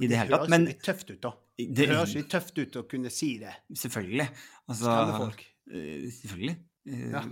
[0.00, 0.48] I det hele tatt.
[0.48, 1.32] høres litt tøft ut, da.
[1.58, 3.54] det, Det høres litt tøft ut å kunne si det.
[3.74, 4.28] selvfølgelig.
[4.68, 5.42] Altså, folk.
[5.72, 6.56] eh, selvfølgelig.
[6.86, 7.22] Eh, Ja.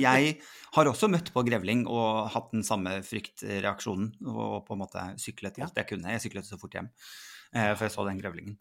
[0.00, 0.40] jeg
[0.74, 4.12] har også møtt på grevling og hatt den samme fryktreaksjonen.
[4.26, 6.10] Og på en måte syklet alt jeg kunne.
[6.14, 6.88] Jeg syklet så fort hjem,
[7.54, 8.56] eh, for jeg så den grevlingen.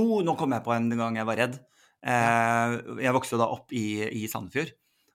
[0.00, 1.58] Oh, nå kom jeg på en gang jeg var redd.
[2.02, 4.72] Eh, jeg vokste da opp i, i Sandefjord.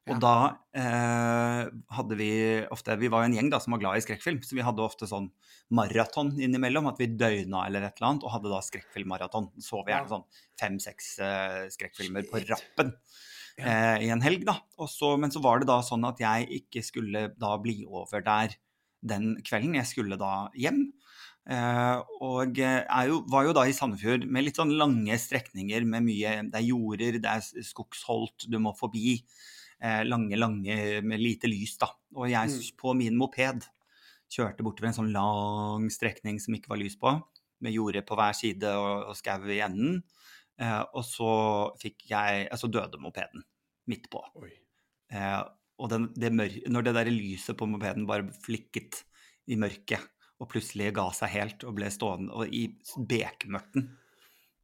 [0.07, 0.19] Og Ja.
[0.23, 0.35] da
[0.73, 2.31] eh, hadde vi
[2.71, 4.83] ofte Vi var jo en gjeng da som var glad i skrekkfilm, så vi hadde
[4.83, 5.29] ofte sånn
[5.69, 6.87] maraton innimellom.
[6.87, 9.51] At vi døgna eller et eller annet, og hadde da skrekkfilmmaraton.
[9.59, 10.27] Så vi gjerne sånn
[10.59, 12.93] fem-seks eh, skrekkfilmer på rappen
[13.59, 14.59] eh, i en helg, da.
[14.79, 18.23] Og så, men så var det da sånn at jeg ikke skulle da bli over
[18.23, 18.55] der
[19.07, 19.75] den kvelden.
[19.77, 20.87] Jeg skulle da hjem.
[21.47, 26.03] Uh, og eh, jo, var jo da i Sandefjord med litt sånn lange strekninger med
[26.03, 29.21] mye Det er jorder, det er skogsholt du må forbi.
[29.83, 31.91] Eh, lange, lange med lite lys, da.
[32.15, 32.77] Og jeg Mm.
[32.77, 33.65] på min moped
[34.29, 37.13] kjørte bortover en sånn lang strekning som ikke var lys på,
[37.61, 40.03] med jordet på hver side og, og skau i enden.
[40.59, 43.43] Eh, og så fikk jeg Altså døde mopeden
[43.87, 44.23] midt på.
[45.11, 45.43] Eh,
[45.77, 49.03] og den, det når det der lyset på mopeden bare flikket
[49.47, 50.01] i mørket,
[50.41, 53.87] og plutselig ga seg helt og ble stående og i bekmørten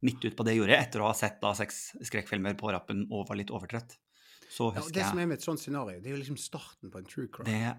[0.04, 3.28] midt ut på det jordet, etter å ha sett da seks skrekkfilmer på rappen og
[3.28, 3.96] var litt overtrøtt,
[4.54, 6.38] så husker jeg ja, det som er med et sånt scenario, det er jo liksom
[6.38, 7.50] starten på en true crime.
[7.50, 7.74] det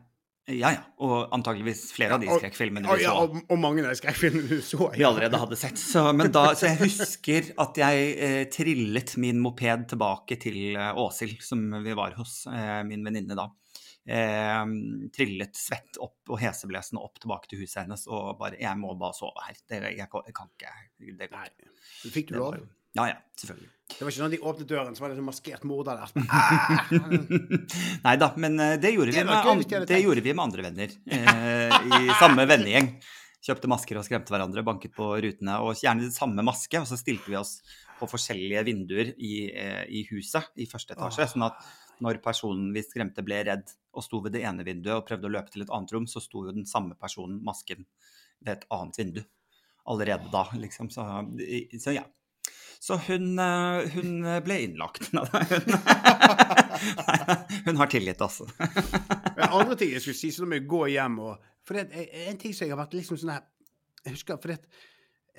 [0.47, 3.81] Ja ja, og antakeligvis flere av de Ja, skrekkfilmene vi ja, så og, og mange
[3.81, 4.91] av de skrekkfilmene du så.
[4.93, 5.79] vi allerede hadde sett.
[5.81, 10.91] Så, men da, så jeg husker at jeg eh, trillet min moped tilbake til eh,
[11.01, 13.47] Åshild, som vi var hos, eh, min venninne da.
[14.05, 14.61] Eh,
[15.17, 19.17] trillet svett opp og heseblesende opp tilbake til huset hennes og bare 'Jeg må bare
[19.17, 19.57] sove her.
[19.65, 22.59] Det, jeg, kan- jeg kan ikke det går ikke.' Fikk du lov?
[22.95, 23.71] Ja ja, selvfølgelig.
[23.86, 26.10] Det var ikke sånn de åpnet døren, så var det en maskert morder der.
[28.05, 29.99] Nei da, men eh, det gjorde, Det vi med, gøy an hvis de hadde det
[30.01, 32.89] gjorde vi med andre venner eh, i samme vennegjeng.
[33.45, 36.81] Kjøpte masker og skremte hverandre, banket på rutene, og gjerne samme maske.
[36.81, 37.60] Og så stilte vi oss
[37.99, 41.29] på forskjellige vinduer i, eh, i huset i første etasje.
[41.36, 41.62] Sånn at
[42.03, 45.36] når personen vi skremte ble redd og sto ved det ene vinduet og prøvde å
[45.38, 47.86] løpe til et annet rom, så sto jo den samme personen, masken,
[48.41, 49.23] ved et annet vindu.
[49.93, 50.89] Allerede da, liksom.
[50.89, 51.05] Så,
[51.79, 52.08] så ja.
[52.86, 55.08] Så hun, eh, hun ble innlagt.
[57.65, 58.45] hun har tilgitt altså.
[59.50, 61.34] Andre ting jeg skulle si, så må jeg gå hjem og
[61.65, 63.43] For det, er en ting som jeg har vært liksom sånn her
[64.06, 64.60] Jeg husker for det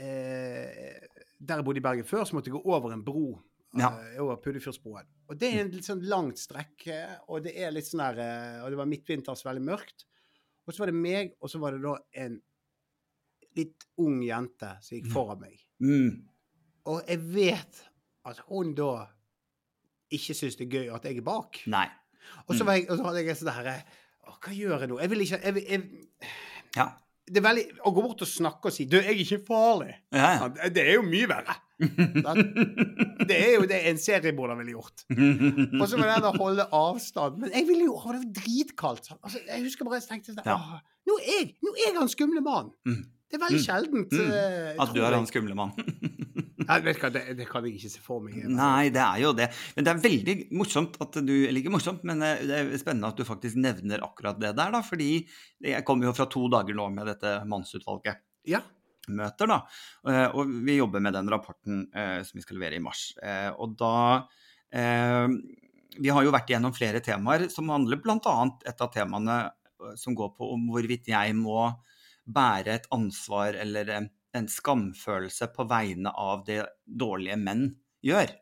[0.02, 0.96] eh,
[1.38, 3.28] Der jeg bodde i Bergen før, så måtte jeg gå over en bro.
[3.76, 3.92] Ja.
[3.92, 5.06] eh, over Puddefjordsbroen.
[5.28, 8.62] Og det er en litt sånn langt strekk, eh, og det er litt sånn eh,
[8.64, 10.06] Og det var midtvinters, veldig mørkt.
[10.66, 12.40] Og så var det meg, og så var det da en
[13.56, 15.60] litt ung jente som gikk foran meg.
[15.84, 16.24] Mm.
[16.86, 17.82] Og jeg vet
[18.26, 19.06] at hun da
[20.14, 21.58] ikke syns det er gøy at jeg er bak.
[21.66, 21.86] Nei.
[22.48, 22.66] Og så, Mm.
[22.66, 23.82] var jeg, og så hadde jeg sånn herre
[24.26, 24.96] hva gjør jeg nå?
[25.00, 26.30] Jeg vil ikke jeg, jeg,
[26.76, 26.88] Ja.
[27.26, 29.94] Det er veldig Å gå bort og snakke og si 'Du, jeg er ikke farlig'.
[30.12, 31.56] Ja, Ja, det, er jo mye verre.
[33.26, 35.02] Det er jo det en seriemorder ville gjort.
[35.10, 37.38] Og så var det den å holde avstand.
[37.38, 39.10] Men jeg ville jo ha det var dritkaldt.
[39.22, 40.80] Altså, jeg husker bare jeg tenkte sånn Ja.
[41.06, 42.72] Nå, er jeg, nå er jeg han skumle mannen.
[42.86, 43.02] Mm.
[43.30, 43.66] Det er veldig Mm.
[43.66, 44.12] sjeldent.
[44.12, 44.30] Mm.
[44.30, 44.80] Mm.
[44.80, 45.72] At du er han skumle mann.
[46.68, 48.38] Ja, det, det kan jeg ikke se for meg.
[48.50, 49.48] Nei, det er jo det.
[49.76, 53.10] Men det er veldig morsomt at du Eller ikke morsomt, men eh, det er spennende
[53.12, 54.80] at du faktisk nevner akkurat det der, da.
[54.86, 55.10] Fordi
[55.64, 58.22] jeg kommer jo fra to dager nå med dette mannsutvalget.
[58.46, 58.62] Ja.
[59.08, 59.60] møter, da.
[60.10, 63.08] Eh, Og vi jobber med den rapporten eh, som vi skal levere i mars.
[63.56, 63.94] Og da
[65.96, 68.34] Vi har jo vært igjennom flere temaer som handler bl.a.
[68.68, 69.36] et av temaene
[69.96, 71.70] som går på om hvorvidt jeg må
[72.26, 77.68] bære et ansvar eller en, skamfølelse på vegne av det dårlige menn
[78.04, 78.34] gjør.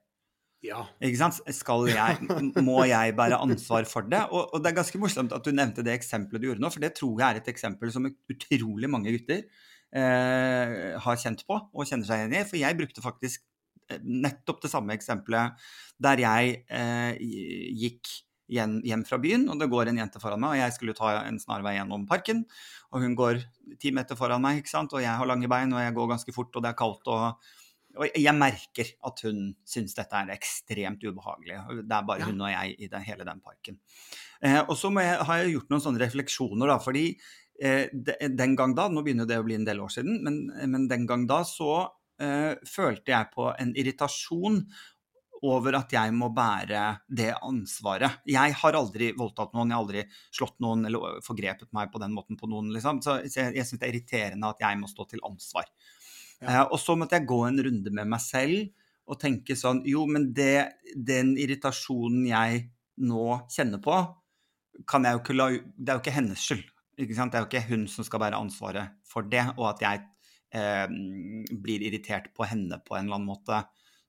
[0.64, 0.82] ja.
[1.04, 1.40] Ikke sant?
[1.56, 2.28] Skal jeg,
[2.66, 4.22] må jeg bære ansvar for det?
[4.30, 6.84] Og, og det er ganske morsomt at du nevnte det eksempelet du gjorde nå, for
[6.84, 9.42] det tror jeg er et eksempel som utrolig mange gutter
[9.94, 12.44] eh, har kjent på og kjenner seg igjen i.
[12.48, 13.44] For jeg brukte faktisk
[13.90, 15.66] eh, nettopp det samme eksempelet
[16.04, 17.20] der jeg eh,
[17.84, 18.16] gikk
[18.52, 21.12] hjem, hjem, fra byen, og det går en jente foran meg, og jeg skulle ta
[21.22, 22.44] en snarvei gjennom parken.
[22.92, 23.42] Og hun går
[23.80, 24.94] ti meter foran meg, ikke sant?
[24.94, 27.08] og jeg har lange bein, og jeg går ganske fort, og det er kaldt.
[27.12, 27.54] og,
[27.94, 31.60] og jeg merker at hun syns dette er ekstremt ubehagelig.
[31.84, 32.28] Det er bare ja.
[32.30, 33.78] hun og jeg i den, hele den parken.
[34.42, 37.06] Eh, og så har jeg gjort noen sånne refleksjoner, da, fordi
[37.62, 40.88] eh, den gang da, nå begynner det å bli en del år siden, men, men
[40.90, 41.86] den gang da så
[42.20, 44.64] eh, følte jeg på en irritasjon
[45.44, 48.20] over at jeg må bære det ansvaret.
[48.28, 50.04] Jeg har aldri voldtatt noen, jeg har aldri
[50.34, 52.70] slått noen eller forgrepet meg på den måten på noen.
[52.74, 53.02] Liksom.
[53.04, 55.68] Så jeg, jeg syns det er irriterende at jeg må stå til ansvar.
[56.40, 56.64] Ja.
[56.64, 58.72] Uh, og så måtte jeg gå en runde med meg selv
[59.04, 62.64] og tenke sånn Jo, men det, den irritasjonen jeg
[63.04, 63.98] nå kjenner på,
[64.88, 66.64] kan jeg jo ikke la Det er jo ikke hennes skyld.
[67.04, 67.34] Ikke sant?
[67.34, 70.02] Det er jo ikke hun som skal bære ansvaret for det, og at jeg
[70.54, 70.86] eh,
[71.62, 73.64] blir irritert på henne på en eller annen måte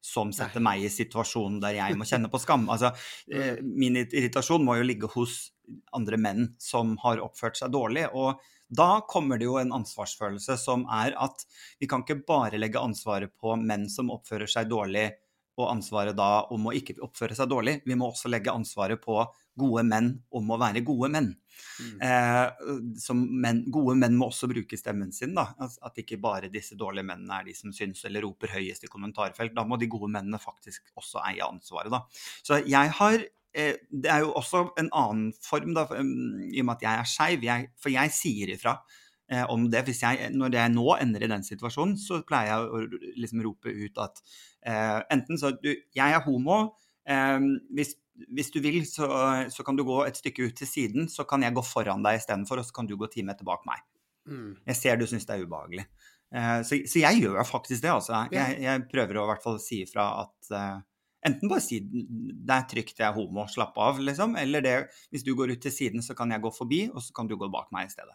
[0.06, 2.68] som setter meg i situasjonen der jeg må kjenne på skam.
[2.72, 2.94] Altså,
[3.32, 5.40] eh, min irritasjon må jo ligge hos
[5.98, 8.06] andre menn som har oppført seg dårlig.
[8.14, 11.46] Og da kommer det jo en ansvarsfølelse som er at
[11.82, 15.10] vi kan ikke bare legge ansvaret på menn som oppfører seg dårlig,
[15.56, 17.78] og ansvaret da om å ikke oppføre seg dårlig.
[17.88, 19.22] Vi må også legge ansvaret på
[19.60, 21.32] gode menn om å være gode menn.
[21.80, 22.02] Mm.
[22.04, 23.62] Eh, menn.
[23.72, 25.36] Gode menn må også bruke stemmen sin.
[25.36, 28.92] da, At ikke bare disse dårlige mennene er de som syns eller roper høyest i
[28.92, 29.56] kommentarfelt.
[29.56, 31.92] Da må de gode mennene faktisk også eie ansvaret.
[31.92, 32.04] da.
[32.44, 33.18] Så jeg har
[33.54, 37.12] eh, Det er jo også en annen form, da, i og med at jeg er
[37.16, 37.50] skeiv.
[37.80, 38.78] For jeg sier ifra
[39.32, 39.86] eh, om det.
[39.88, 43.72] Hvis jeg, når jeg nå ender i den situasjonen, så pleier jeg å liksom rope
[43.72, 44.24] ut at
[44.66, 46.76] eh, enten så du, Jeg er homo.
[47.08, 47.40] Eh,
[47.76, 49.08] hvis hvis du vil, så,
[49.52, 52.22] så, kan du gå et stykke ut til siden, så kan jeg gå foran deg
[52.22, 53.84] istedenfor, og så kan du gå ti meter bak meg.
[54.26, 54.56] Mm.
[54.72, 55.86] Jeg ser du syns det er ubehagelig.
[56.34, 58.26] Uh, så, så, jeg gjør faktisk det, altså.
[58.34, 60.84] Jeg, jeg prøver å i hvert fall si ifra at uh,
[61.26, 64.36] Enten bare si det er trygt, jeg er homo, slapp av, liksom.
[64.38, 64.74] Eller det,
[65.10, 67.34] hvis du går ut til siden, så kan jeg gå forbi, og så kan du
[67.42, 68.14] gå bak meg i stedet.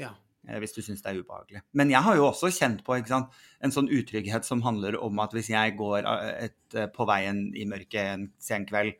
[0.00, 0.14] Ja.
[0.48, 1.60] Uh, hvis du syns det er ubehagelig.
[1.76, 5.36] Men jeg har jo også kjent på sant, en sånn utrygghet som handler om at
[5.36, 8.96] hvis jeg går et, på veien i mørket en sen kveld,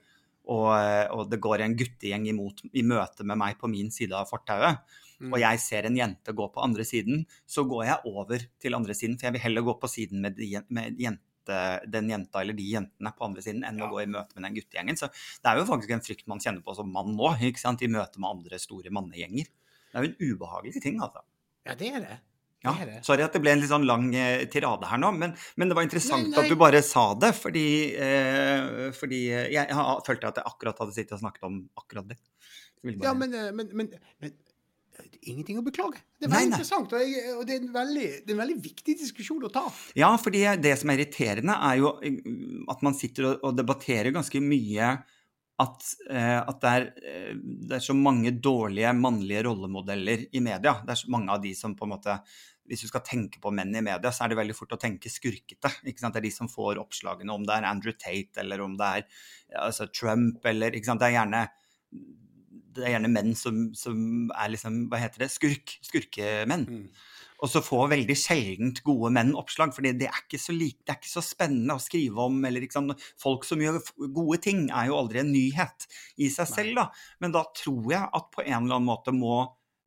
[0.49, 0.71] og,
[1.13, 4.81] og, det går en guttegjeng imot, i møte med meg på min side av fortauet,
[5.21, 5.33] mm.
[5.33, 8.97] og jeg ser en jente gå på andre siden, så går jeg over til andre
[8.97, 11.59] siden, for jeg vil heller gå på siden med, de, med jente,
[11.89, 13.87] den jenta eller de jentene på andre siden enn ja.
[13.87, 14.99] å gå i møte med den guttegjengen.
[15.01, 18.21] Så det er jo faktisk en frykt man kjenner på som mann nå, i møte
[18.21, 19.49] med andre store mannegjenger.
[19.89, 21.25] Det er jo en ubehagelig ting, altså.
[21.65, 22.19] Ja, det er det.
[22.66, 22.73] Ja,
[23.07, 25.77] sorry at det ble en litt sånn lang eh, tirade her nå, men, men, det
[25.79, 26.42] var interessant nei, nei.
[26.42, 27.31] at du bare sa det.
[27.38, 32.11] Fordi, eh, fordi jeg, jeg, følte at jeg akkurat hadde sittet og snakket om akkurat
[32.11, 32.18] det.
[32.83, 32.99] Bare...
[33.05, 33.92] Ja, men, eh, men, men,
[34.23, 34.35] men,
[35.23, 36.03] ingenting å beklage.
[36.18, 38.59] Det er veldig nei, interessant, og, jeg, og det, er veldig, det, er en veldig,
[38.66, 39.64] viktig diskusjon å ta.
[39.99, 42.18] Ja, fordi det som er irriterende, er jo eh,
[42.75, 44.97] at man sitter og, og debatterer ganske mye
[45.59, 50.77] at, eh, at det, er, eh, det, er, så mange dårlige mannlige rollemodeller i media.
[50.85, 52.21] Det er så mange av de som på en måte
[52.68, 55.09] Hvis du skal tenke på menn i media, så er det veldig fort å tenke
[55.09, 55.71] skurkete.
[55.88, 56.12] ikke sant?
[56.12, 59.07] Det er de som får oppslagene, om det er Andrew Tate eller om det er
[59.64, 61.01] altså Trump eller ikke sant?
[61.01, 61.40] Det er gjerne,
[62.77, 65.31] det er gjerne menn som, som, er liksom Hva heter det?
[65.33, 65.79] Skurk.
[65.88, 66.68] Skurkemenn.
[66.68, 66.85] Mm.
[67.38, 70.94] Og så får veldig sjeldent gode menn oppslag, for det er ikke så, like, det
[70.94, 72.40] er ikke så spennende å skrive om.
[72.48, 73.79] eller liksom, Folk som gjør
[74.14, 75.87] gode ting, er jo aldri en nyhet
[76.18, 76.74] i seg selv.
[76.81, 76.88] da.
[77.22, 79.38] Men da tror jeg at på en eller annen måte må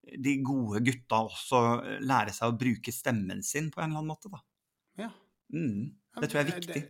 [0.02, 1.60] de gode gutta også
[2.04, 4.32] lære seg å bruke stemmen sin på en eller annen måte.
[4.32, 4.42] da.
[5.06, 5.12] Ja.
[5.54, 6.88] Mm, det tror jeg er viktig.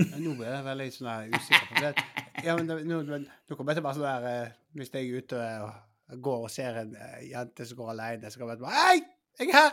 [0.00, 2.04] Nå ble jeg veldig sånn usikker på det.
[2.46, 3.20] Ja, men nå, nå,
[3.52, 6.78] kommer jeg til bare sånn der eh, Hvis jeg er ute og går og ser
[6.80, 6.94] en
[7.26, 9.02] jente som går alene, så kan jeg bare Hei,
[9.38, 9.70] jeg er her!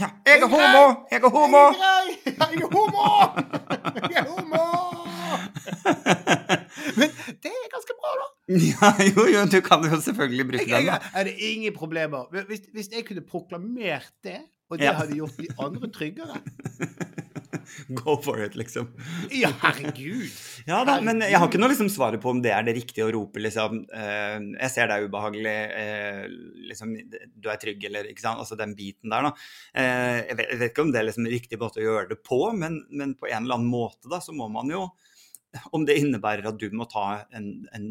[0.00, 0.84] Ja, jeg er homo!
[1.10, 1.64] Jeg er homo!
[2.26, 3.06] Jeg er homo!
[4.10, 4.64] Jeg er homo!
[7.00, 7.08] Men
[7.42, 8.26] det er ganske bra, da.
[8.70, 10.86] Ja, jo, jo, du kan jo selvfølgelig bruke den.
[10.86, 12.44] Jeg Er det ingen problemer?
[12.46, 14.38] Hvis, hvis jeg kunne proklamert det,
[14.70, 14.92] og det ja.
[14.92, 16.36] hadde gjort de andre tryggere
[18.00, 18.88] Go for it, liksom.
[19.34, 20.32] Ja, herregud.
[20.70, 23.06] ja da, Men jeg har ikke noe liksom svaret på om det er det riktige
[23.06, 23.82] å rope, liksom.
[23.92, 26.36] Uh, jeg ser det er ubehagelig, uh,
[26.72, 26.94] liksom,
[27.34, 28.42] du er trygg, eller ikke sant.
[28.42, 29.34] Altså den biten der, da.
[29.76, 32.82] Vet, jeg, vet, ikke om det er liksom riktig måte å gjøre det på, men,
[32.90, 34.86] men, på en eller annen måte, da, så må man jo
[35.72, 37.86] Om det innebærer at du må ta en, en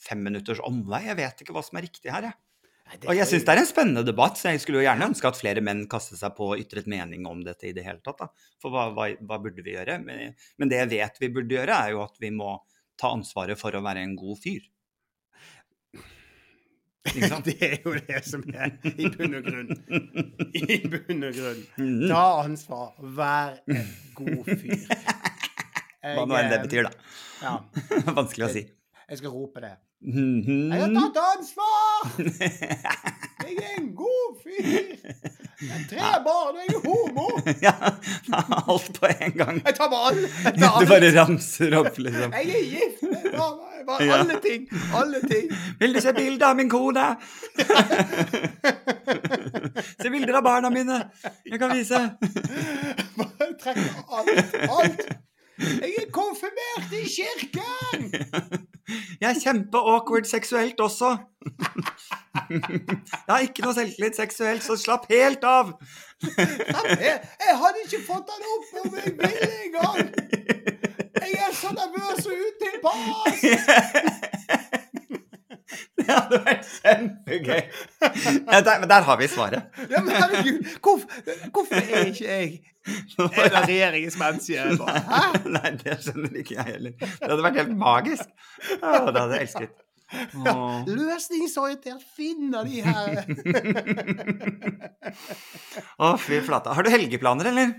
[0.00, 2.45] femminutters omvei, jeg vet ikke hva som er riktig her, jeg.
[2.86, 5.38] Og jeg syns det er en spennende debatt, så jeg skulle jo gjerne ønske at
[5.38, 8.22] flere menn kastet seg på og ytret mening om dette i det hele tatt.
[8.22, 8.46] Da.
[8.62, 9.98] For hva, hva, hva, burde vi gjøre?
[10.04, 12.54] Men, men, det jeg vet vi burde gjøre, er jo at vi må
[13.00, 14.64] ta ansvaret for å være en god fyr.
[17.46, 19.68] Det er jo det som er i bunn og grunn.
[20.58, 21.60] I bunn og grunn.
[21.78, 22.08] Mm.
[22.10, 22.96] Ta ansvar.
[22.98, 24.82] Vær en god fyr.
[26.16, 27.14] Hva nå enn det betyr, da.
[27.42, 27.54] Ja,
[28.10, 28.64] Vanskelig å si.
[29.10, 29.70] Jeg skal rope det.
[30.02, 30.72] Mhm.
[30.72, 31.98] Jeg har tatt ansvar!
[33.46, 34.62] Jeg er en god fyr!
[35.60, 37.26] Jeg har tre barn, og jeg er homo!
[37.66, 37.74] Ja,
[38.72, 39.56] alt på en gang.
[39.66, 40.28] Jeg tar bare alle.
[40.56, 42.30] Du bare ramser opp, liksom.
[42.34, 43.00] Jeg er gift
[43.36, 44.12] bare, bare Ja.
[44.18, 44.60] alle ting.
[45.00, 45.44] Alle ting.
[45.80, 47.06] Vil du se bilde av min kone?
[50.02, 50.98] se bilder av barna mine.
[51.46, 52.00] Jeg kan vise.
[53.16, 54.38] Bare trekker alt.
[54.80, 55.00] Alt.
[55.58, 58.10] Jeg er konfirmert i kirken!
[59.20, 61.16] Jeg er kjempe-awkward seksuelt også.
[62.50, 65.72] Jeg har ikke noe selvtillit seksuelt, så slapp helt av.
[66.26, 69.98] Jeg, jeg hadde ikke fått den opp om jeg ville engang!
[71.16, 73.38] Jeg er så nervøs og utilpass!
[75.98, 77.62] Det hadde vært kjempegøy.
[78.52, 79.76] Ja, der, men der har vi svaret.
[79.90, 81.08] Ja, men herregud, hvorfor,
[81.52, 85.00] hvorfor er ikke jeg en av regjeringens menn, sier jeg bare.
[85.08, 85.22] Hæ?
[85.56, 86.94] Nei, det skjønner ikke jeg heller.
[87.00, 88.30] Det hadde vært helt magisk.
[88.78, 89.82] Å, det hadde jeg elsket.
[90.46, 90.52] Ja,
[90.86, 93.24] Løsningsorientert finner de her
[95.98, 96.76] Å, fy flate.
[96.78, 97.74] Har du helgeplaner, eller?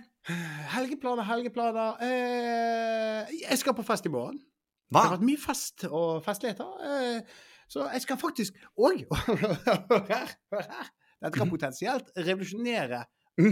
[0.73, 4.41] Helgeplaner, helgeplaner eh, Jeg skal på fest i morgen.
[4.91, 6.67] Det har vært mye fest og festligheter.
[6.83, 10.89] Eh, så jeg skal faktisk òg Hør her, hør her.
[11.17, 13.03] Dette kan potensielt revolusjonere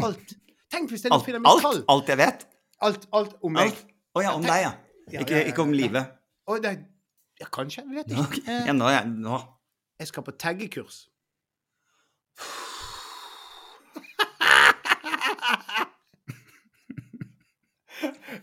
[0.06, 0.36] alt.
[0.72, 1.80] Tenk hvis jeg Alt, finner alt, tall.
[1.94, 2.46] alt jeg vet?
[2.86, 3.74] Alt, alt om meg.
[4.16, 4.72] Å oh, ja, om deg, ja.
[5.22, 6.10] Ikke, ikke om livet.
[6.64, 6.72] Det,
[7.42, 7.84] ja, kanskje.
[7.86, 8.42] Jeg vet ikke.
[8.50, 9.38] Eh, Ja, nå, ja, nå.
[10.02, 11.04] jeg skal på taggekurs.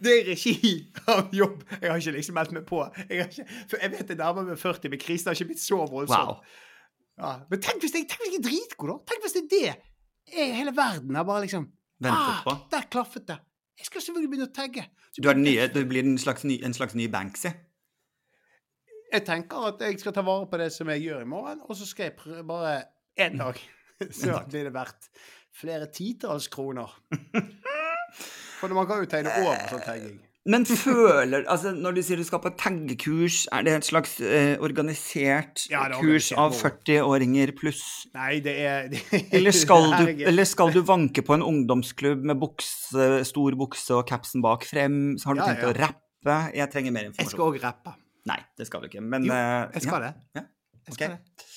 [0.02, 0.72] Det er regi
[1.10, 1.62] av jobb.
[1.78, 2.82] Jeg har ikke liksom meldt meg på.
[3.08, 3.46] Jeg, har ikke,
[3.82, 6.32] jeg vet det nærmer meg 40, men krisen har ikke blitt så voldsom.
[6.32, 6.60] Wow.
[7.20, 7.32] Ja.
[7.50, 8.98] Men tenk hvis jeg, tenk hvis jeg er dritgod, da!
[9.12, 9.74] Tenk hvis det er det!
[10.32, 11.68] Er hele verden er bare liksom
[12.02, 12.54] Ventet på.
[12.72, 13.38] Der klaffet det!
[13.78, 14.86] Jeg skal selvfølgelig begynne å tagge.
[15.18, 17.52] Du er nye, du blir en slags ny, en slags ny Banksy.
[19.12, 21.76] Jeg tenker at jeg skal ta vare på det som jeg gjør i morgen, og
[21.76, 22.74] så skal jeg prøve bare
[23.20, 23.60] én dag.
[24.10, 25.06] Så blir det verdt
[25.54, 26.90] flere titalls kroner.
[28.62, 30.20] For man kan jo tegne over sånn tagging.
[30.42, 34.56] Men føler Altså, når du sier du skal på taggekurs, er det et slags eh,
[34.62, 37.82] organisert Ja, kurs av 40-åringer pluss?
[38.16, 42.40] Nei, det er det, Eller skal, du, eller skal du vanke på en ungdomsklubb med
[42.42, 45.14] bukse, stor bukse og capsen bak frem?
[45.14, 45.70] Så har du Ja, tenkt ja.
[45.70, 46.38] å rappe?
[46.58, 47.30] Jeg trenger mer informasjon.
[47.30, 47.94] Jeg skal òg rappe.
[48.30, 49.02] Nei, det skal du ikke.
[49.02, 50.12] Men, Jo, eh, jeg skal det.
[50.38, 50.44] Ja,
[50.88, 51.16] Jeg skal okay.
[51.18, 51.48] det.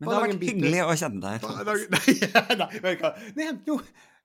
[0.00, 1.42] Men det har vært hyggelig å kjenne deg.
[1.50, 2.14] Nei,
[2.56, 3.10] nei, nei, nei.
[3.36, 3.48] Nei,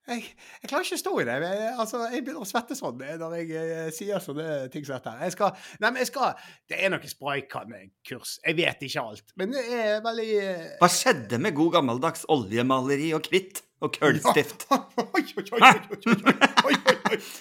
[0.05, 0.23] jeg,
[0.61, 1.35] jeg klarer ikke å stå i det.
[1.41, 4.99] Jeg, altså, jeg begynner å svette sånn eh, når jeg jeg sier sånne ting som
[4.99, 5.13] dette.
[5.25, 6.35] Jeg skal, nei, men jeg skal,
[6.69, 8.35] Det er noe spraykannekurs.
[8.45, 9.33] Jeg vet ikke alt.
[9.39, 14.67] Men det er veldig eh, Hva skjedde med god gammeldags oljemaleri og kritt og kullstift?
[14.69, 15.25] Oi.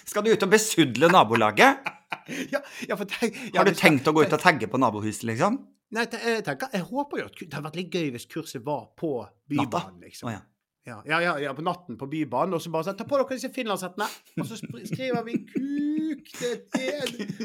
[0.08, 1.84] Skal du ut og besudle nabolaget?
[2.48, 5.58] Ja, ja, tenk, ja, Har du tenkt å gå ut og tagge på nabohuset, liksom?
[5.92, 8.86] Nei, jeg tenker, jeg håper jo at det hadde vært litt gøy hvis kurset var
[8.96, 9.10] på
[9.50, 10.30] Bybanen, liksom.
[10.30, 10.40] Å ja.
[10.84, 13.38] Ja, ja, ja, ja, på natten på Bybanen, og så bare sånn Ta på dere
[13.38, 14.04] disse finlandshettene,
[14.36, 16.58] og så skriver vi kuk til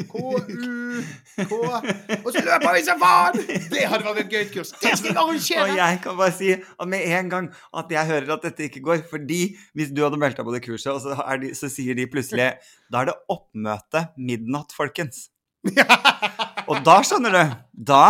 [0.10, 1.54] K-U-K
[2.19, 3.39] Og så løper vi som faen!
[3.71, 4.73] Det hadde vært et gøy kurs.
[4.84, 6.49] Det skal jeg Og jeg kan bare si
[6.91, 7.47] med en gang
[7.80, 9.39] at jeg hører at dette ikke går, fordi
[9.71, 12.10] hvis du hadde meldt deg på det kurset, og så, er de, så sier de
[12.12, 12.49] plutselig
[12.91, 15.30] Da er det oppmøte midnatt, folkens.
[16.69, 17.56] Og da skjønner du.
[17.88, 18.04] Da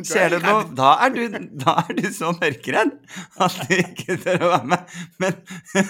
[0.00, 0.64] skjer du noe.
[0.74, 1.20] Da er du,
[1.64, 2.96] da er du så mørkredd
[3.44, 4.96] at du ikke tør å være med.
[5.22, 5.38] Men,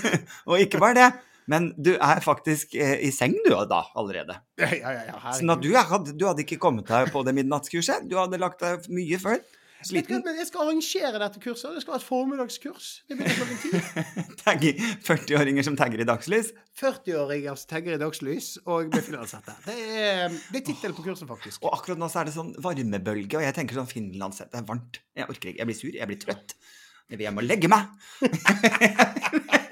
[0.51, 1.13] og ikke bare det.
[1.51, 4.39] Men du er faktisk eh, i seng du da allerede.
[4.61, 8.07] Ja, ja, ja, Sånn at du, hadde, du hadde ikke kommet deg på det midnattskurset.
[8.09, 9.43] Du hadde lagt deg mye før.
[9.89, 10.23] Sliten.
[10.25, 11.75] men jeg skal arrangere dette kurset.
[11.77, 12.89] Det skal være et formiddagskurs.
[13.09, 14.71] Det begynner klokken ti.
[15.09, 16.53] 40-åringer som tagger i dagslys.
[16.81, 19.55] 40-åringer som tagger i dagslys og blir finlandshette.
[19.67, 21.63] Det er, det er tittelen på kurset, faktisk.
[21.65, 25.03] Og akkurat nå så er det sånn varmebølge, og jeg tenker sånn Finlandshette er varmt.
[25.17, 25.61] Jeg orker ikke.
[25.63, 26.57] Jeg blir sur, jeg blir trøtt.
[27.13, 27.83] Jeg vil hjem og legge meg.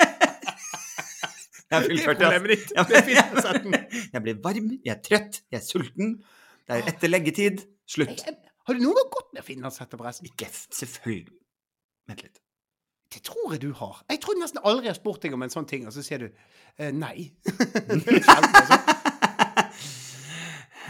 [1.73, 2.19] Jeg er Det er fullført.
[2.21, 3.93] Det er.
[4.13, 6.11] Jeg blir varm, jeg er trøtt, jeg er sulten.
[6.69, 7.63] Det er etter leggetid.
[7.89, 8.21] Slutt.
[8.69, 10.29] Har du noen gang gått med finlandshette, forresten?
[10.31, 11.35] Ikke selvfølgelig.
[12.11, 12.43] Vent litt.
[13.13, 14.01] Det tror jeg du har.
[14.09, 16.27] Jeg tror nesten aldri jeg har spurt deg om en sånn ting, og så sier
[16.27, 17.29] du eh, nei.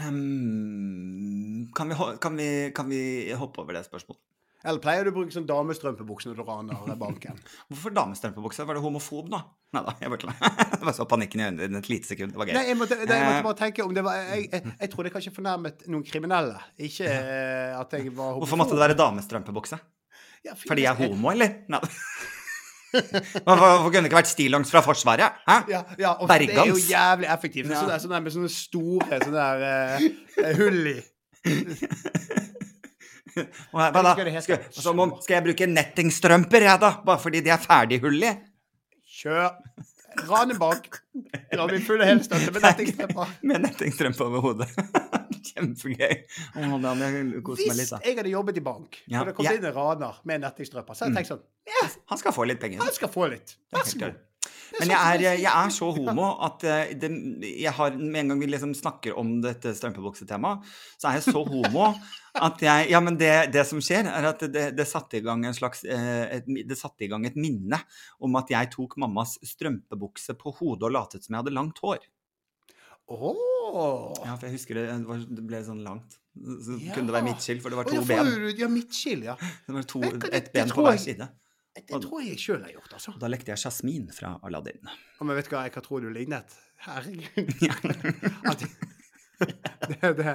[0.03, 4.19] Hmm, kan, vi, kan, vi, kan vi hoppe over det spørsmålet?
[4.63, 7.39] Eller pleier du å bruke sånn damestrømpebukse når du raner banken?
[7.69, 8.63] Hvorfor damestrømpebukse?
[8.69, 9.41] Var du homofob, da?
[9.75, 10.37] Nei da, jeg bare tuller.
[10.77, 12.31] Det var så panikken i øynene dine et lite sekund.
[12.35, 12.55] Det var gøy.
[12.55, 13.47] Nei, jeg måtte, det, jeg måtte Eh.
[13.49, 16.61] bare tenke om det var Jeg, jeg, jeg trodde jeg kanskje fornærmet noen kriminelle.
[16.87, 18.43] Ikke eh, at jeg var homofob.
[18.45, 19.79] Hvorfor måtte det være damestrømpebukse?
[20.43, 21.57] Ja, for Fordi jeg er homo, eller?
[21.71, 21.79] Nei.
[22.93, 25.39] Hvorfor kunne det ikke vært stillongs fra Forsvaret?
[25.47, 25.55] Hæ?
[25.71, 27.71] Ja, ja og det er jo jævlig effektivt.
[27.73, 27.79] Ja.
[27.81, 30.03] Sånn der, sånn der med sånne store sånne der,
[30.37, 30.97] uh, hull i.
[33.73, 34.13] Hva da?
[34.45, 36.91] Skal som om, skal jeg bruke nettingstrømper, jeg, da?
[37.05, 38.35] Bare fordi de er ferdighullige?
[39.21, 39.49] Kjør.
[40.27, 40.99] Ranet bak.
[41.57, 43.31] La meg full helstøtte med nettingstrømper.
[43.49, 44.67] Med nettingstrømper over hodet.
[45.47, 46.13] Kjempegøy.
[46.59, 47.99] Oh, da hadde jeg kost meg Hvis litt, da.
[48.05, 49.55] jeg hadde jobbet i bank, Ja, og det kom ja.
[49.57, 52.83] inn en raner med nettingstrømper, så hadde jeg tenkt sånn Han skal få litt penger.
[52.83, 53.57] Han skal få litt.
[53.73, 54.21] Vær så god.
[54.79, 57.09] Men jeg er, jeg er så homo at eh, det,
[57.61, 60.65] jeg har, med en gang vi liksom snakker om dette strømpebuksetemaet,
[60.97, 61.91] så er jeg så homo
[62.33, 65.45] at jeg Ja, men det, det som skjer, er at det, det satte i gang
[65.45, 67.77] en slags eh, et, Det satte i gang et minne
[68.23, 72.01] om at jeg tok mammas strømpebukse på hodet og latet som jeg hadde langt hår.
[73.13, 74.13] Oh.
[74.23, 76.17] Ja, for jeg husker det, det, var, det ble sånn langt.
[76.33, 76.95] Så Ja.
[76.95, 78.57] kunne det være midtskill, for det var to to ja, ben.
[78.57, 79.35] Ja, midtskill, ja.
[79.67, 80.01] Det var to,
[80.31, 81.27] et ben på hver side.
[81.75, 83.13] Det tror jeg jeg sjøl har gjort, altså.
[83.19, 84.87] Da lekte jeg Jasmin fra Aladdin.
[85.19, 86.53] Og men vet du hva jeg kan tro du lignet?
[86.85, 87.49] Herregud.
[89.43, 90.33] Det, det,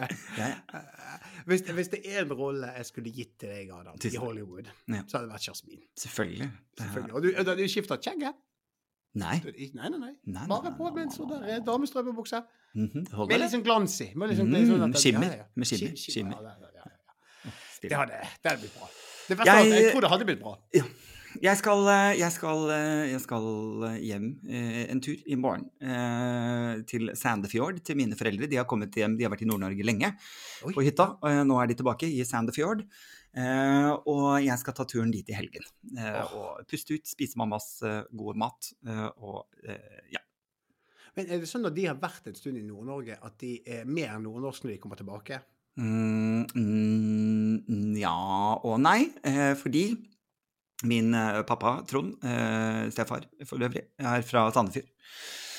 [1.49, 5.01] hvis, hvis det er en rolle jeg skulle gitt til deg, Adam, i Hollywood, Ja.
[5.09, 5.79] så hadde det vært Jasmin.
[5.97, 6.49] selvfølgelig.
[6.81, 7.15] Selvfølgelig.
[7.15, 8.37] Og du, du skifta skjegget?
[9.19, 9.39] Nei.
[9.47, 10.13] Nei, nei, nei.
[10.35, 12.43] Nei, Bare påbegynt sånn der damestrømpebukse.
[12.77, 13.27] Mm -hmm.
[13.31, 14.11] Med litt sånn glans i.
[14.15, 15.31] Med litt sånn, Mm, sånn skimmer.
[15.31, 15.45] ja, ja.
[15.57, 16.43] Med skimmer, Skim- skimmer.
[16.43, 17.51] Ja, ja, ja, ja.
[17.83, 18.13] Det hadde,
[18.43, 18.89] det hadde blitt bra.
[19.29, 20.59] Det verste Jeg- jeg tror det hadde blitt bra.
[21.39, 21.85] Jeg skal,
[22.19, 22.65] jeg skal,
[23.13, 23.45] jeg skal
[24.03, 28.49] hjem eh, en tur i morgen eh, til Sandefjord, til mine foreldre.
[28.51, 30.11] De har kommet hjem, de har vært i Nord-Norge lenge
[30.67, 30.73] Oi.
[30.75, 31.13] på hytta.
[31.21, 32.83] og eh, Nå er de tilbake i Sandefjord.
[33.39, 35.69] Eh, og jeg skal ta turen dit i helgen.
[35.95, 37.71] Eh, Og puste ut, spise mammas
[38.11, 38.73] gode mat.
[38.89, 39.47] eh, og
[40.11, 40.25] ja.
[41.15, 43.87] Men er det sånn når de har vært en stund i Nord-Norge, at de er
[43.87, 45.39] mer nordnorsk når de kommer tilbake?
[45.79, 48.19] Mm, mm, ja
[48.67, 49.93] og nei, eh, fordi
[50.87, 54.87] min eh, pappa, Trond, eh, stefar for øvrig, er fra Sandefjord.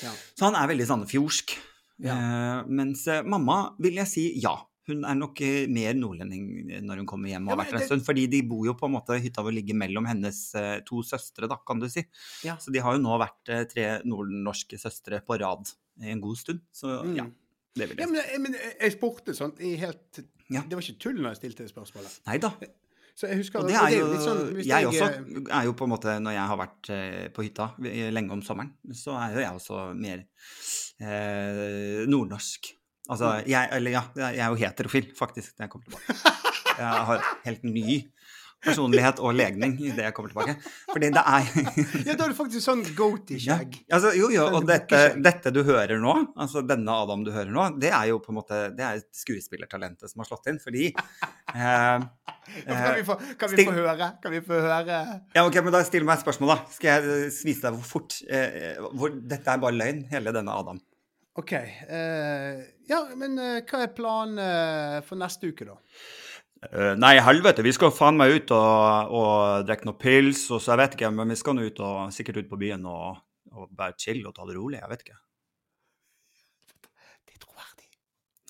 [0.02, 0.12] Ja.
[0.38, 1.56] Så han er veldig sandefjordsk.
[2.00, 2.14] Ja.
[2.16, 4.54] Eh, mens eh, mamma vil jeg si ja.
[4.88, 6.46] Hun er nok eh, mer nordlending
[6.82, 8.06] når hun kommer hjem og har vært der en stund.
[8.06, 10.40] Fordi de bor jo på en måte Hytta vår ligger mellom hennes
[10.88, 12.02] to søstre, da, kan du si.
[12.48, 12.56] Ja.
[12.58, 15.68] Så de har jo nå vært tre nordnorske søstre på rad
[16.00, 16.64] en god stund.
[16.72, 17.14] Så Mm.
[17.20, 17.26] ja,
[17.76, 18.12] det vil jeg si.
[18.14, 20.62] men, jeg- men jeg spurte sånn i helt Ja.
[20.66, 22.16] Det var ikke tull når jeg stilte spørsmålet.
[22.26, 22.50] Nei da.
[23.28, 25.92] Husker Og det er jo, litt sånn, jeg, jeg også eh, er jo på en
[25.92, 29.42] måte, når jeg har vært eh, på hytta eh, lenge om sommeren, så er jo
[29.44, 30.22] jeg også mer
[31.02, 32.72] eh, nordnorsk.
[33.10, 36.34] Altså, jeg, eller ja, jeg er jo heterofil, faktisk, når jeg kommer tilbake.
[36.80, 37.96] Jeg har helt ny
[38.64, 40.56] personlighet og legning idet jeg kommer tilbake.
[40.90, 41.48] Fordi det er
[42.08, 43.78] Ja, da er det faktisk sånn goaty-skjegg.
[43.86, 47.52] Ja, altså, Jo, jo, og dette, dette du hører nå, altså denne Adam du hører
[47.54, 50.90] nå, det er jo på en måte det er skuespillertalentet som har slått inn, fordi
[50.90, 52.06] eh,
[52.66, 54.06] Kan vi få, kan vi få høre?
[54.22, 55.00] Kan vi få høre?
[55.36, 56.58] Ja, ok, men da Still meg et spørsmål, da.
[56.74, 60.54] Skal jeg eh, vise deg hvor fort eh, hvor, Dette er bare løgn, hele denne
[60.54, 60.80] Adam.
[61.38, 61.52] OK.
[61.54, 65.76] eh, ja, men eh, hva er planen eh, for neste uke, da?
[66.60, 70.74] Eh, nei, helvete, vi skal faen meg ut og, og drikke noen pils, og så
[70.74, 73.16] jeg vet ikke, men vi skal nå ut og sikkert ut på byen og,
[73.56, 74.76] og bare chille og ta det rolig.
[74.82, 75.16] Jeg vet ikke.
[77.24, 77.88] Det er troverdig.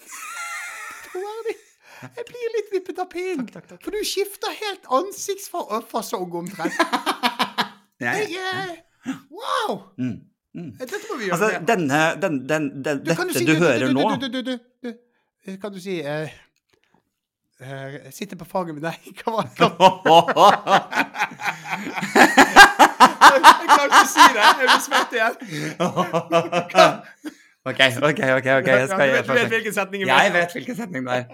[0.00, 1.56] Det er troverdig.
[2.00, 3.46] Jeg blir litt vippet av pinnen.
[3.46, 3.80] Takk, takk, takk.
[3.86, 6.82] For du skifter helt ansiktsfasong omtrent.
[8.00, 8.70] Jeg, er
[9.30, 9.74] Wow!
[10.00, 10.14] mm,
[10.56, 10.70] mm.
[10.80, 11.36] Dette må vi gjøre.
[11.36, 14.42] Altså, denne, den, den, den, Du, kan dette si- du hører nå Du, du, du,
[14.42, 14.54] du,
[14.88, 14.94] du,
[15.46, 15.56] du.
[15.62, 16.32] Kan du si eh,
[17.60, 18.96] eh, Sitter på fanget med deg.
[19.20, 19.54] Hva var det?
[23.30, 24.42] Jeg kan ikke si det.
[24.42, 25.34] Jeg blir svett igjen.
[27.70, 28.20] OK, OK, OK.
[28.40, 30.22] ok, jeg skal gjøre du vet hvilken setning det er?
[30.24, 31.24] Jeg vet hvilken setning det er.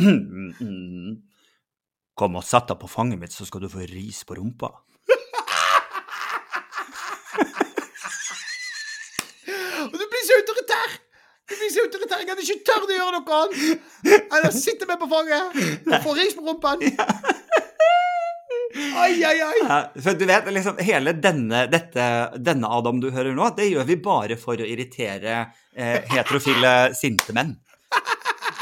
[0.00, 1.12] Mm.
[2.16, 4.68] Kom og sett deg på fanget mitt, så skal du få ris på rumpa.
[9.88, 10.90] Og du blir så autoritær!
[11.48, 12.20] Du blir så autoritær.
[12.22, 16.02] Jeg hadde ikke tørt å gjøre noe annet enn å sitte med på fanget og
[16.04, 16.82] få ris på rumpen.
[18.98, 19.78] Ai, ai, ai.
[20.04, 22.04] For du vet, liksom, hele denne, dette,
[22.36, 25.38] denne Adam du hører nå, det gjør vi bare for å irritere
[25.72, 27.54] eh, heterofile sinte menn.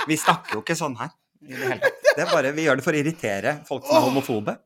[0.07, 1.11] Vi snakker jo ikke sånn her.
[1.43, 4.57] Det er bare, vi gjør det for å irritere folk som er homofobe.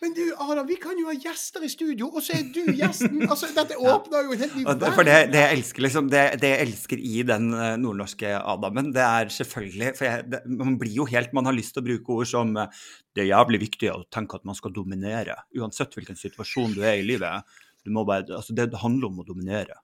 [0.00, 3.18] Men du, Adam, vi kan jo ha gjester i studio, og så er du gjesten.
[3.32, 4.94] Altså, Dette åpner jo en helt ny verden.
[4.94, 8.92] for det, det jeg elsker liksom, det, det jeg elsker i den eh, nordnorske Adamen,
[8.94, 11.88] det er selvfølgelig For jeg, det, man blir jo helt Man har lyst til å
[11.88, 12.78] bruke ord som eh,
[13.14, 17.00] Det er jævlig viktig å tenke at man skal dominere, uansett hvilken situasjon du er
[17.00, 17.58] i livet.
[17.82, 19.80] Du må bare, altså Det handler om å dominere.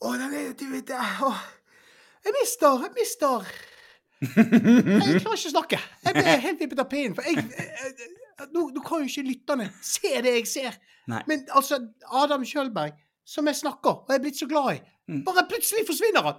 [0.00, 1.02] Å, den er Du vet det.
[2.24, 3.50] Jeg mister Jeg mister
[4.20, 5.78] Jeg klarer ikke å snakke.
[6.04, 7.14] Jeg blir helt vippet av pinnen.
[7.16, 8.10] For jeg, jeg,
[8.54, 10.78] nå, nå kan jo ikke lytterne se det jeg ser.
[11.10, 11.20] Nei.
[11.28, 11.78] Men altså,
[12.20, 12.96] Adam Kjølberg,
[13.28, 14.80] som jeg snakker og jeg er blitt så glad i,
[15.10, 15.24] Mm.
[15.26, 16.36] bare plutselig forsvinner han.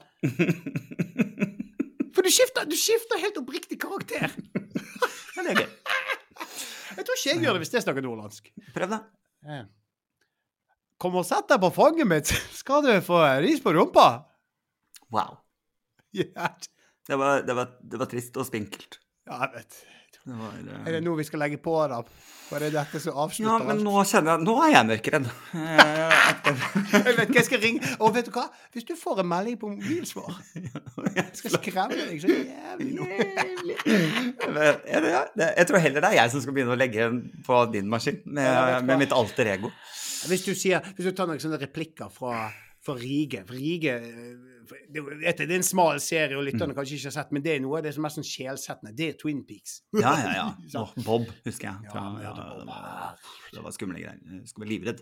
[2.15, 4.31] For du skifter, du skifter helt oppriktig karakter.
[5.35, 5.69] Men det er gøy.
[6.95, 8.47] Jeg tror ikke jeg gjør det hvis jeg snakker nordlandsk.
[8.75, 9.59] Prøv, da.
[11.01, 12.31] Kom og sett deg på fanget mitt,
[12.61, 14.07] skal du få ris på rumpa.
[15.11, 15.39] Wow.
[16.15, 16.55] Yeah.
[17.07, 18.99] Det var, det var, det var trist og spinkelt.
[19.27, 19.81] ja jeg vet.
[20.21, 20.83] Det var, uh...
[20.85, 22.01] Er det nå vi skal legge på, da?
[22.51, 23.83] Var det dette som Ja, avslutter men alt?
[23.85, 25.29] nå kjenner jeg Nå er jeg mørkredd.
[26.91, 27.89] Jeg vet ikke, jeg skal ringe.
[28.03, 28.43] Og vet du hva?
[28.73, 30.35] Hvis du får en melding på mobilsvar
[31.15, 33.07] Jeg skal skremme deg så jævlig nå.
[34.51, 35.07] Men,
[35.41, 38.19] jeg tror heller det er jeg som skal begynne å legge den på din maskin,
[38.25, 38.81] med, Ja, hva?
[38.91, 39.71] med mitt alter ego.
[40.29, 42.49] Hvis du sier Hvis du tar noen sånne replikker fra,
[42.83, 46.49] fra Rige for Rige eh, det, det er en smal serie, og Mm.
[46.51, 48.27] lytterne kanskje ikke har sett, men det er noe av det som er mest sånn
[48.31, 48.95] sjelsettende.
[48.95, 49.81] Det er Twin Peaks.
[50.01, 50.47] Ja, ja, ja.
[50.73, 50.95] Sant?
[51.05, 51.91] Bob, husker jeg.
[51.91, 53.15] Fra, ja, ja, det var-
[53.53, 54.45] det var skumle greier.
[54.47, 55.01] Skulle være livredd.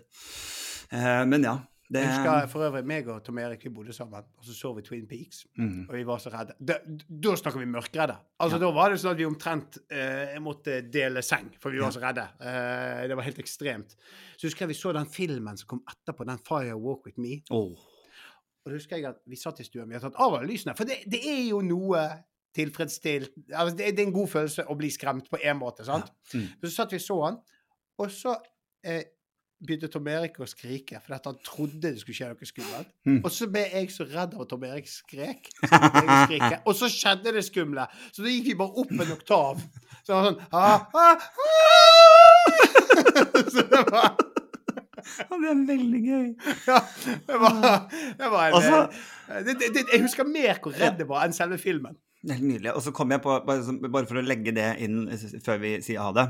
[0.92, 1.58] Uh, men ja.
[1.90, 4.70] Det, Jeg husker for øvrig meg og Tom Erik vi bodde sammen, og så så
[4.76, 5.40] vi Twin Peaks.
[5.58, 5.88] Mm.
[5.88, 6.54] Og vi var så redde.
[6.62, 6.76] Da,
[7.10, 8.14] da snakker vi mørkredde.
[8.38, 11.90] Altså, Da var det sånn at vi omtrent eh, måtte dele seng, for vi var
[11.90, 11.96] Ja.
[11.96, 12.28] så redde.
[12.46, 13.96] Eh, det var helt ekstremt.
[14.38, 17.42] Så husker jeg vi så den filmen som kom etterpå, den 'Fire Walk With Me'.
[17.50, 17.74] Åh.
[18.60, 20.74] Og da husker jeg at vi satt i stua, vi har tatt av alle lysene.
[20.76, 22.02] For det, det er jo noe
[22.56, 26.10] tilfredsstilt altså det, det er en god følelse å bli skremt på en måte, sant?
[26.34, 26.48] Mm.
[26.64, 27.36] Så satt vi og så han,
[28.00, 28.34] og så
[28.82, 29.04] eh,
[29.60, 32.90] begynte Tom Erik å skrike, for han trodde det skulle skje noe skummelt.
[33.06, 33.18] Mm.
[33.20, 35.50] Og så ble jeg så redd av at Tom Erik skrek.
[36.68, 37.84] Og så skjedde det skumle.
[38.08, 39.60] Så da gikk vi bare opp en oktav.
[40.00, 41.60] Så det var sånn ah, ah, ah!
[43.52, 44.29] Så det var Ja,
[45.00, 46.28] det er veldig gøy.
[46.70, 46.78] ja,
[47.30, 47.58] det var,
[48.20, 48.84] det var en, Altså-
[49.30, 51.98] eh, det, det, det, Jeg husker mer hvor redd det var enn selve filmen.
[52.28, 52.74] Helt nydelig.
[52.76, 55.02] Og så kom jeg på, bare, for å legge det inn
[55.44, 56.28] før vi sier ha det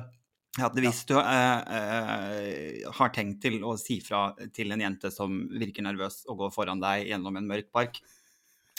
[0.59, 5.45] at hvis du eh, eh, har tenkt til å si fra til en jente som
[5.55, 8.01] virker nervøs og går foran deg gjennom en mørk park,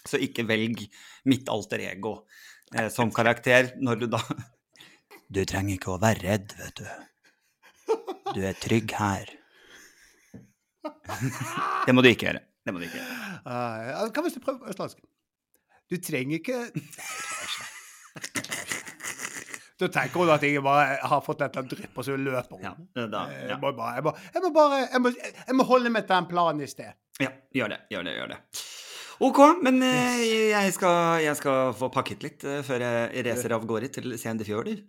[0.03, 0.83] så ikke velg
[1.31, 2.25] mitt alter ego
[2.75, 4.21] eh, som karakter når du da
[5.31, 7.95] Du trenger ikke å være redd, vet du.
[8.35, 9.29] Du er trygg her.
[11.85, 12.43] Det må du ikke gjøre.
[12.65, 13.17] Det må du ikke gjøre.
[13.45, 15.01] Uh, hva hvis du prøver østlandsk?
[15.91, 16.57] Du trenger ikke.
[19.81, 22.65] Da tenker hun at jeg bare har fått dette drypp, og så løper hun.
[22.67, 23.47] Ja, da, ja.
[23.49, 26.15] Jeg må bare, jeg må, jeg må bare jeg må, jeg må holde meg til
[26.15, 26.93] den planen i sted.
[27.21, 27.79] Ja, gjør det.
[27.93, 28.13] Gjør det.
[28.19, 28.39] gjør det.
[29.21, 30.21] OK, men yes.
[30.53, 34.79] jeg, skal, jeg skal få pakket litt eh, før jeg reiser av gårde til Sendefjorder.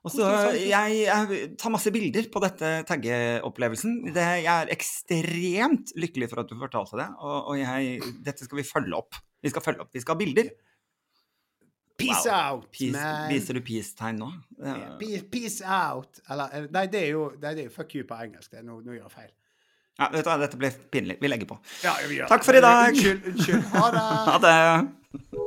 [0.00, 0.24] Og så
[0.56, 3.98] jeg, jeg tar masse bilder på dette taggeopplevelsen.
[4.14, 8.62] Det, jeg er ekstremt lykkelig for at du fortalte det, og, og jeg, dette skal
[8.62, 9.18] vi følge opp.
[9.44, 9.90] Vi skal følge opp.
[9.92, 10.48] Vi skal ha bilder.
[12.00, 12.62] Peace Wow.
[12.62, 13.26] out, Peace, man.
[13.28, 14.30] viser du peace-tegn nå?
[14.64, 14.76] Ja.
[15.02, 16.22] Peace, peace out.
[16.32, 18.48] Eller eh, Nei, det er jo, det er jo fuck you på engelsk.
[18.54, 19.28] Det, er- nå, nå gjør jeg feil.
[20.00, 21.18] Ja, vet du hva, dette ble pinlig.
[21.20, 21.60] Vi legger på.
[21.84, 21.92] Ja,
[22.30, 22.88] Takk for i dag.
[22.96, 23.28] Unnskyld.
[23.34, 23.68] unnskyld.
[23.76, 24.08] Ha det.
[24.32, 25.46] Ha det!